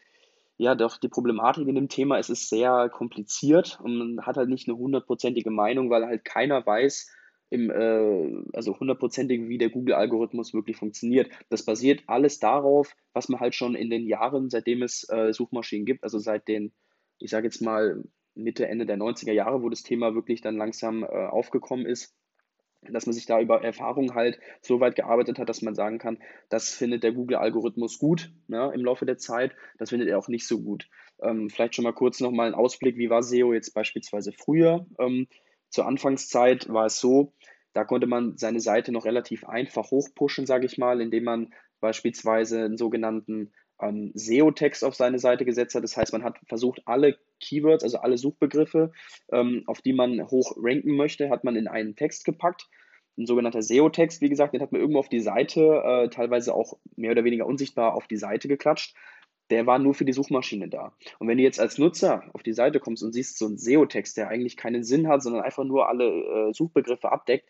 ja, 0.56 0.74
doch 0.74 0.98
die 0.98 1.08
Problematik 1.08 1.68
in 1.68 1.76
dem 1.76 1.88
Thema. 1.88 2.18
Es 2.18 2.30
ist 2.30 2.48
sehr 2.48 2.88
kompliziert 2.88 3.78
und 3.80 3.96
man 3.96 4.26
hat 4.26 4.36
halt 4.36 4.48
nicht 4.48 4.66
eine 4.66 4.76
hundertprozentige 4.76 5.52
Meinung, 5.52 5.88
weil 5.88 6.04
halt 6.04 6.24
keiner 6.24 6.66
weiß, 6.66 7.08
im, 7.52 7.70
äh, 7.70 8.42
also 8.54 8.78
hundertprozentig, 8.80 9.48
wie 9.48 9.58
der 9.58 9.68
Google-Algorithmus 9.68 10.54
wirklich 10.54 10.76
funktioniert. 10.76 11.30
Das 11.50 11.64
basiert 11.64 12.02
alles 12.06 12.38
darauf, 12.38 12.96
was 13.12 13.28
man 13.28 13.40
halt 13.40 13.54
schon 13.54 13.74
in 13.74 13.90
den 13.90 14.06
Jahren, 14.06 14.48
seitdem 14.48 14.82
es 14.82 15.06
äh, 15.10 15.32
Suchmaschinen 15.34 15.84
gibt, 15.84 16.02
also 16.02 16.18
seit 16.18 16.48
den, 16.48 16.72
ich 17.18 17.30
sage 17.30 17.46
jetzt 17.46 17.60
mal 17.60 18.02
Mitte, 18.34 18.66
Ende 18.66 18.86
der 18.86 18.96
90er 18.96 19.32
Jahre, 19.32 19.62
wo 19.62 19.68
das 19.68 19.82
Thema 19.82 20.14
wirklich 20.14 20.40
dann 20.40 20.56
langsam 20.56 21.02
äh, 21.02 21.06
aufgekommen 21.06 21.84
ist, 21.84 22.14
dass 22.90 23.04
man 23.04 23.12
sich 23.12 23.26
da 23.26 23.38
über 23.38 23.62
Erfahrung 23.62 24.14
halt 24.14 24.40
so 24.62 24.80
weit 24.80 24.96
gearbeitet 24.96 25.38
hat, 25.38 25.50
dass 25.50 25.60
man 25.60 25.74
sagen 25.74 25.98
kann, 25.98 26.18
das 26.48 26.70
findet 26.70 27.02
der 27.02 27.12
Google-Algorithmus 27.12 27.98
gut 27.98 28.32
ne, 28.48 28.72
im 28.74 28.82
Laufe 28.84 29.04
der 29.04 29.18
Zeit, 29.18 29.54
das 29.78 29.90
findet 29.90 30.08
er 30.08 30.18
auch 30.18 30.28
nicht 30.28 30.46
so 30.46 30.62
gut. 30.62 30.88
Ähm, 31.20 31.50
vielleicht 31.50 31.74
schon 31.74 31.84
mal 31.84 31.92
kurz 31.92 32.20
nochmal 32.20 32.48
ein 32.48 32.54
Ausblick, 32.54 32.96
wie 32.96 33.10
war 33.10 33.22
SEO 33.22 33.52
jetzt 33.52 33.74
beispielsweise 33.74 34.32
früher? 34.32 34.86
Ähm, 34.98 35.28
zur 35.72 35.86
Anfangszeit 35.86 36.72
war 36.72 36.86
es 36.86 37.00
so, 37.00 37.32
da 37.72 37.84
konnte 37.84 38.06
man 38.06 38.36
seine 38.36 38.60
Seite 38.60 38.92
noch 38.92 39.06
relativ 39.06 39.44
einfach 39.44 39.90
hochpushen, 39.90 40.46
sage 40.46 40.66
ich 40.66 40.76
mal, 40.76 41.00
indem 41.00 41.24
man 41.24 41.54
beispielsweise 41.80 42.64
einen 42.64 42.76
sogenannten 42.76 43.52
ähm, 43.80 44.12
SEO-Text 44.14 44.84
auf 44.84 44.94
seine 44.94 45.18
Seite 45.18 45.46
gesetzt 45.46 45.74
hat. 45.74 45.82
Das 45.82 45.96
heißt, 45.96 46.12
man 46.12 46.22
hat 46.22 46.38
versucht, 46.46 46.82
alle 46.84 47.16
Keywords, 47.40 47.82
also 47.82 47.98
alle 47.98 48.18
Suchbegriffe, 48.18 48.92
ähm, 49.32 49.64
auf 49.66 49.80
die 49.80 49.94
man 49.94 50.30
hoch 50.30 50.52
ranken 50.58 50.94
möchte, 50.94 51.30
hat 51.30 51.42
man 51.42 51.56
in 51.56 51.66
einen 51.66 51.96
Text 51.96 52.24
gepackt. 52.26 52.68
Ein 53.16 53.26
sogenannter 53.26 53.62
SEO-Text, 53.62 54.20
wie 54.20 54.28
gesagt, 54.28 54.52
den 54.52 54.60
hat 54.60 54.72
man 54.72 54.80
irgendwo 54.80 55.00
auf 55.00 55.08
die 55.08 55.20
Seite, 55.20 55.82
äh, 55.84 56.08
teilweise 56.10 56.54
auch 56.54 56.78
mehr 56.96 57.12
oder 57.12 57.24
weniger 57.24 57.46
unsichtbar 57.46 57.94
auf 57.94 58.06
die 58.06 58.16
Seite 58.16 58.46
geklatscht 58.46 58.94
der 59.52 59.66
war 59.66 59.78
nur 59.78 59.92
für 59.92 60.06
die 60.06 60.14
Suchmaschine 60.14 60.68
da. 60.68 60.94
Und 61.18 61.28
wenn 61.28 61.36
du 61.36 61.44
jetzt 61.44 61.60
als 61.60 61.76
Nutzer 61.76 62.24
auf 62.32 62.42
die 62.42 62.54
Seite 62.54 62.80
kommst 62.80 63.02
und 63.02 63.12
siehst 63.12 63.36
so 63.36 63.44
einen 63.44 63.58
SEO-Text, 63.58 64.16
der 64.16 64.28
eigentlich 64.28 64.56
keinen 64.56 64.82
Sinn 64.82 65.08
hat, 65.08 65.22
sondern 65.22 65.42
einfach 65.42 65.64
nur 65.64 65.88
alle 65.88 66.06
äh, 66.06 66.52
Suchbegriffe 66.54 67.12
abdeckt, 67.12 67.46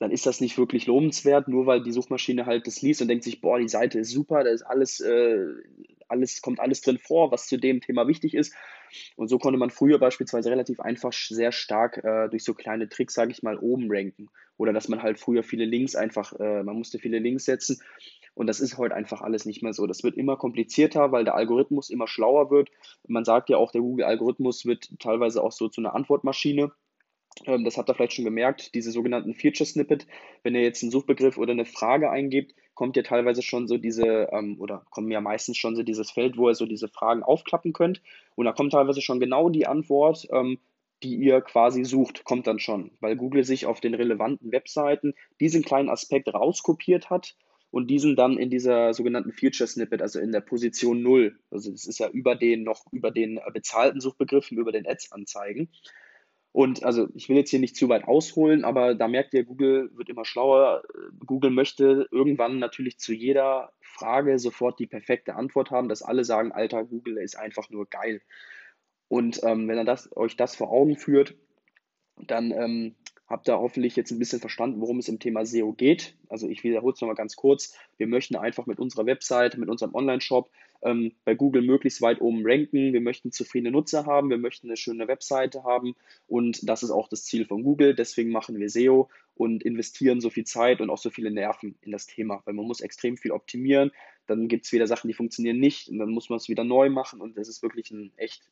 dann 0.00 0.10
ist 0.10 0.26
das 0.26 0.40
nicht 0.40 0.58
wirklich 0.58 0.86
lohnenswert, 0.88 1.46
nur 1.46 1.66
weil 1.66 1.80
die 1.80 1.92
Suchmaschine 1.92 2.44
halt 2.44 2.66
das 2.66 2.82
liest 2.82 3.00
und 3.00 3.08
denkt 3.08 3.22
sich, 3.22 3.40
boah, 3.40 3.60
die 3.60 3.68
Seite 3.68 4.00
ist 4.00 4.10
super, 4.10 4.42
da 4.42 4.50
ist 4.50 4.62
alles, 4.62 4.98
äh, 4.98 5.46
alles, 6.08 6.42
kommt 6.42 6.58
alles 6.58 6.80
drin 6.80 6.98
vor, 6.98 7.30
was 7.30 7.46
zu 7.46 7.56
dem 7.56 7.80
Thema 7.80 8.08
wichtig 8.08 8.34
ist. 8.34 8.52
Und 9.14 9.28
so 9.28 9.38
konnte 9.38 9.60
man 9.60 9.70
früher 9.70 10.00
beispielsweise 10.00 10.50
relativ 10.50 10.80
einfach 10.80 11.12
sehr 11.12 11.52
stark 11.52 11.98
äh, 12.02 12.28
durch 12.30 12.42
so 12.42 12.52
kleine 12.52 12.88
Tricks, 12.88 13.14
sage 13.14 13.30
ich 13.30 13.44
mal, 13.44 13.56
oben 13.56 13.86
ranken. 13.88 14.28
Oder 14.56 14.72
dass 14.72 14.88
man 14.88 15.02
halt 15.02 15.20
früher 15.20 15.44
viele 15.44 15.66
Links 15.66 15.94
einfach, 15.94 16.32
äh, 16.40 16.64
man 16.64 16.76
musste 16.76 16.98
viele 16.98 17.20
Links 17.20 17.44
setzen 17.44 17.80
und 18.34 18.46
das 18.46 18.60
ist 18.60 18.78
heute 18.78 18.94
einfach 18.94 19.20
alles 19.20 19.44
nicht 19.44 19.62
mehr 19.62 19.72
so. 19.72 19.86
Das 19.86 20.02
wird 20.02 20.16
immer 20.16 20.36
komplizierter, 20.36 21.12
weil 21.12 21.24
der 21.24 21.34
Algorithmus 21.34 21.90
immer 21.90 22.08
schlauer 22.08 22.50
wird. 22.50 22.70
Man 23.06 23.24
sagt 23.24 23.50
ja 23.50 23.58
auch, 23.58 23.72
der 23.72 23.82
Google-Algorithmus 23.82 24.64
wird 24.64 24.98
teilweise 24.98 25.42
auch 25.42 25.52
so 25.52 25.68
zu 25.68 25.80
einer 25.80 25.94
Antwortmaschine. 25.94 26.72
Ähm, 27.46 27.64
das 27.64 27.76
habt 27.76 27.90
ihr 27.90 27.94
vielleicht 27.94 28.14
schon 28.14 28.24
gemerkt, 28.24 28.74
diese 28.74 28.90
sogenannten 28.90 29.34
Feature 29.34 29.66
Snippet. 29.66 30.06
Wenn 30.42 30.54
ihr 30.54 30.62
jetzt 30.62 30.82
einen 30.82 30.92
Suchbegriff 30.92 31.36
oder 31.36 31.52
eine 31.52 31.66
Frage 31.66 32.10
eingebt, 32.10 32.54
kommt 32.74 32.96
ja 32.96 33.02
teilweise 33.02 33.42
schon 33.42 33.68
so 33.68 33.76
diese, 33.76 34.28
ähm, 34.32 34.56
oder 34.58 34.84
kommen 34.90 35.10
ja 35.10 35.20
meistens 35.20 35.58
schon 35.58 35.76
so 35.76 35.82
dieses 35.82 36.10
Feld, 36.10 36.38
wo 36.38 36.48
ihr 36.48 36.54
so 36.54 36.66
diese 36.66 36.88
Fragen 36.88 37.22
aufklappen 37.22 37.74
könnt. 37.74 38.00
Und 38.34 38.46
da 38.46 38.52
kommt 38.52 38.72
teilweise 38.72 39.02
schon 39.02 39.20
genau 39.20 39.50
die 39.50 39.66
Antwort, 39.66 40.26
ähm, 40.32 40.58
die 41.02 41.16
ihr 41.16 41.40
quasi 41.40 41.84
sucht, 41.84 42.24
kommt 42.24 42.46
dann 42.46 42.60
schon, 42.60 42.92
weil 43.00 43.16
Google 43.16 43.44
sich 43.44 43.66
auf 43.66 43.80
den 43.80 43.94
relevanten 43.94 44.52
Webseiten 44.52 45.14
diesen 45.40 45.62
kleinen 45.64 45.88
Aspekt 45.88 46.32
rauskopiert 46.32 47.10
hat 47.10 47.34
und 47.72 47.88
diesen 47.88 48.16
dann 48.16 48.36
in 48.36 48.50
dieser 48.50 48.92
sogenannten 48.92 49.32
Future 49.32 49.66
Snippet, 49.66 50.02
also 50.02 50.20
in 50.20 50.30
der 50.30 50.42
Position 50.42 51.02
0, 51.02 51.36
also 51.50 51.72
das 51.72 51.86
ist 51.86 51.98
ja 51.98 52.08
über 52.08 52.36
den 52.36 52.62
noch 52.62 52.84
über 52.92 53.10
den 53.10 53.40
bezahlten 53.52 54.00
Suchbegriffen, 54.00 54.58
über 54.58 54.72
den 54.72 54.86
Ads 54.86 55.10
anzeigen. 55.10 55.70
Und 56.52 56.84
also 56.84 57.08
ich 57.14 57.30
will 57.30 57.36
jetzt 57.36 57.48
hier 57.48 57.60
nicht 57.60 57.76
zu 57.76 57.88
weit 57.88 58.04
ausholen, 58.06 58.66
aber 58.66 58.94
da 58.94 59.08
merkt 59.08 59.32
ihr, 59.32 59.44
Google 59.44 59.90
wird 59.94 60.10
immer 60.10 60.26
schlauer. 60.26 60.82
Google 61.24 61.50
möchte 61.50 62.06
irgendwann 62.10 62.58
natürlich 62.58 62.98
zu 62.98 63.14
jeder 63.14 63.72
Frage 63.80 64.38
sofort 64.38 64.78
die 64.78 64.86
perfekte 64.86 65.34
Antwort 65.34 65.70
haben, 65.70 65.88
dass 65.88 66.02
alle 66.02 66.24
sagen, 66.24 66.52
alter, 66.52 66.84
Google 66.84 67.16
ist 67.16 67.38
einfach 67.38 67.70
nur 67.70 67.86
geil. 67.86 68.20
Und 69.08 69.42
ähm, 69.44 69.66
wenn 69.66 69.78
er 69.78 69.84
das, 69.84 70.14
euch 70.14 70.36
das 70.36 70.54
vor 70.54 70.70
Augen 70.70 70.96
führt, 70.96 71.34
dann 72.26 72.50
ähm, 72.50 72.96
Habt 73.32 73.48
ihr 73.48 73.58
hoffentlich 73.58 73.96
jetzt 73.96 74.10
ein 74.10 74.18
bisschen 74.18 74.40
verstanden, 74.40 74.82
worum 74.82 74.98
es 74.98 75.08
im 75.08 75.18
Thema 75.18 75.46
SEO 75.46 75.72
geht. 75.72 76.14
Also 76.28 76.50
ich 76.50 76.64
wiederhole 76.64 76.92
es 76.92 77.00
nochmal 77.00 77.16
ganz 77.16 77.34
kurz. 77.34 77.74
Wir 77.96 78.06
möchten 78.06 78.36
einfach 78.36 78.66
mit 78.66 78.78
unserer 78.78 79.06
Website, 79.06 79.56
mit 79.56 79.70
unserem 79.70 79.94
Online-Shop 79.94 80.50
ähm, 80.82 81.12
bei 81.24 81.34
Google 81.34 81.62
möglichst 81.62 82.02
weit 82.02 82.20
oben 82.20 82.42
ranken. 82.44 82.92
Wir 82.92 83.00
möchten 83.00 83.32
zufriedene 83.32 83.70
Nutzer 83.70 84.04
haben, 84.04 84.28
wir 84.28 84.36
möchten 84.36 84.66
eine 84.66 84.76
schöne 84.76 85.08
Webseite 85.08 85.64
haben 85.64 85.94
und 86.26 86.68
das 86.68 86.82
ist 86.82 86.90
auch 86.90 87.08
das 87.08 87.24
Ziel 87.24 87.46
von 87.46 87.62
Google. 87.62 87.94
Deswegen 87.94 88.32
machen 88.32 88.58
wir 88.58 88.68
SEO 88.68 89.08
und 89.34 89.62
investieren 89.62 90.20
so 90.20 90.28
viel 90.28 90.44
Zeit 90.44 90.82
und 90.82 90.90
auch 90.90 90.98
so 90.98 91.08
viele 91.08 91.30
Nerven 91.30 91.74
in 91.80 91.90
das 91.90 92.06
Thema, 92.06 92.42
weil 92.44 92.52
man 92.52 92.66
muss 92.66 92.82
extrem 92.82 93.16
viel 93.16 93.30
optimieren. 93.30 93.92
Dann 94.26 94.46
gibt 94.46 94.66
es 94.66 94.72
wieder 94.72 94.86
Sachen, 94.86 95.08
die 95.08 95.14
funktionieren 95.14 95.58
nicht 95.58 95.88
und 95.88 95.96
dann 95.96 96.10
muss 96.10 96.28
man 96.28 96.36
es 96.36 96.50
wieder 96.50 96.64
neu 96.64 96.90
machen 96.90 97.22
und 97.22 97.38
das 97.38 97.48
ist 97.48 97.62
wirklich 97.62 97.90
ein 97.92 98.12
echt 98.18 98.50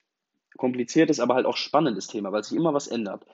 kompliziertes, 0.56 1.20
aber 1.20 1.34
halt 1.34 1.44
auch 1.44 1.58
spannendes 1.58 2.06
Thema, 2.06 2.32
weil 2.32 2.44
sich 2.44 2.56
immer 2.56 2.72
was 2.72 2.88
ändert. 2.88 3.26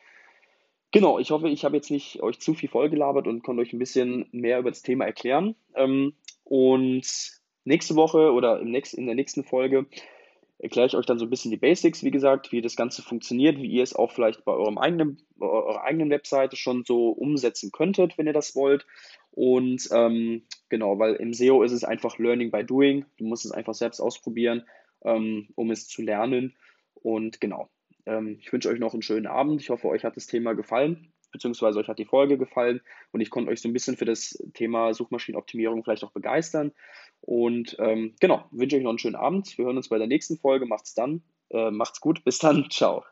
Genau, 0.92 1.18
ich 1.18 1.30
hoffe, 1.30 1.48
ich 1.48 1.64
habe 1.64 1.76
jetzt 1.76 1.90
nicht 1.90 2.22
euch 2.22 2.40
zu 2.40 2.54
viel 2.54 2.68
vollgelabert 2.68 3.26
und 3.26 3.42
konnte 3.42 3.62
euch 3.62 3.72
ein 3.72 3.78
bisschen 3.78 4.28
mehr 4.32 4.58
über 4.58 4.70
das 4.70 4.82
Thema 4.82 5.04
erklären. 5.04 5.56
Ähm, 5.74 6.14
und 6.44 7.06
nächste 7.64 7.96
Woche 7.96 8.32
oder 8.32 8.60
in 8.60 8.72
der 8.72 9.14
nächsten 9.14 9.44
Folge 9.44 9.86
erkläre 10.58 10.86
ich 10.86 10.96
euch 10.96 11.06
dann 11.06 11.18
so 11.18 11.26
ein 11.26 11.30
bisschen 11.30 11.50
die 11.50 11.58
Basics, 11.58 12.02
wie 12.02 12.10
gesagt, 12.10 12.50
wie 12.52 12.62
das 12.62 12.76
Ganze 12.76 13.02
funktioniert, 13.02 13.58
wie 13.58 13.68
ihr 13.68 13.82
es 13.82 13.94
auch 13.94 14.12
vielleicht 14.12 14.44
bei 14.44 14.52
eurem 14.52 14.78
eigenen, 14.78 15.18
eurer 15.38 15.82
eigenen 15.82 16.10
Webseite 16.10 16.56
schon 16.56 16.84
so 16.84 17.10
umsetzen 17.10 17.72
könntet, 17.72 18.16
wenn 18.16 18.26
ihr 18.26 18.32
das 18.32 18.54
wollt. 18.54 18.86
Und 19.32 19.88
ähm, 19.92 20.46
genau, 20.70 20.98
weil 20.98 21.14
im 21.16 21.34
SEO 21.34 21.62
ist 21.62 21.72
es 21.72 21.84
einfach 21.84 22.18
Learning 22.18 22.50
by 22.50 22.64
Doing. 22.64 23.04
Du 23.18 23.24
musst 23.24 23.44
es 23.44 23.52
einfach 23.52 23.74
selbst 23.74 24.00
ausprobieren, 24.00 24.64
ähm, 25.04 25.48
um 25.56 25.70
es 25.70 25.88
zu 25.88 26.00
lernen. 26.00 26.56
Und 26.94 27.40
genau, 27.40 27.68
ähm, 28.06 28.38
ich 28.40 28.52
wünsche 28.52 28.68
euch 28.68 28.78
noch 28.78 28.92
einen 28.92 29.02
schönen 29.02 29.26
Abend. 29.26 29.60
Ich 29.60 29.70
hoffe, 29.70 29.88
euch 29.88 30.04
hat 30.04 30.16
das 30.16 30.26
Thema 30.26 30.54
gefallen, 30.54 31.12
beziehungsweise 31.32 31.78
euch 31.78 31.88
hat 31.88 31.98
die 31.98 32.04
Folge 32.04 32.38
gefallen 32.38 32.80
und 33.12 33.20
ich 33.20 33.30
konnte 33.30 33.50
euch 33.50 33.60
so 33.60 33.68
ein 33.68 33.72
bisschen 33.72 33.96
für 33.96 34.04
das 34.04 34.38
Thema 34.54 34.94
Suchmaschinenoptimierung 34.94 35.84
vielleicht 35.84 36.04
auch 36.04 36.12
begeistern. 36.12 36.72
Und 37.20 37.76
ähm, 37.80 38.14
genau, 38.20 38.44
wünsche 38.50 38.76
euch 38.76 38.82
noch 38.82 38.90
einen 38.90 38.98
schönen 38.98 39.16
Abend. 39.16 39.56
Wir 39.58 39.64
hören 39.64 39.76
uns 39.76 39.88
bei 39.88 39.98
der 39.98 40.06
nächsten 40.06 40.38
Folge. 40.38 40.66
Macht's 40.66 40.94
dann. 40.94 41.22
Äh, 41.50 41.70
macht's 41.70 42.00
gut. 42.00 42.24
Bis 42.24 42.38
dann. 42.38 42.68
Ciao. 42.70 43.06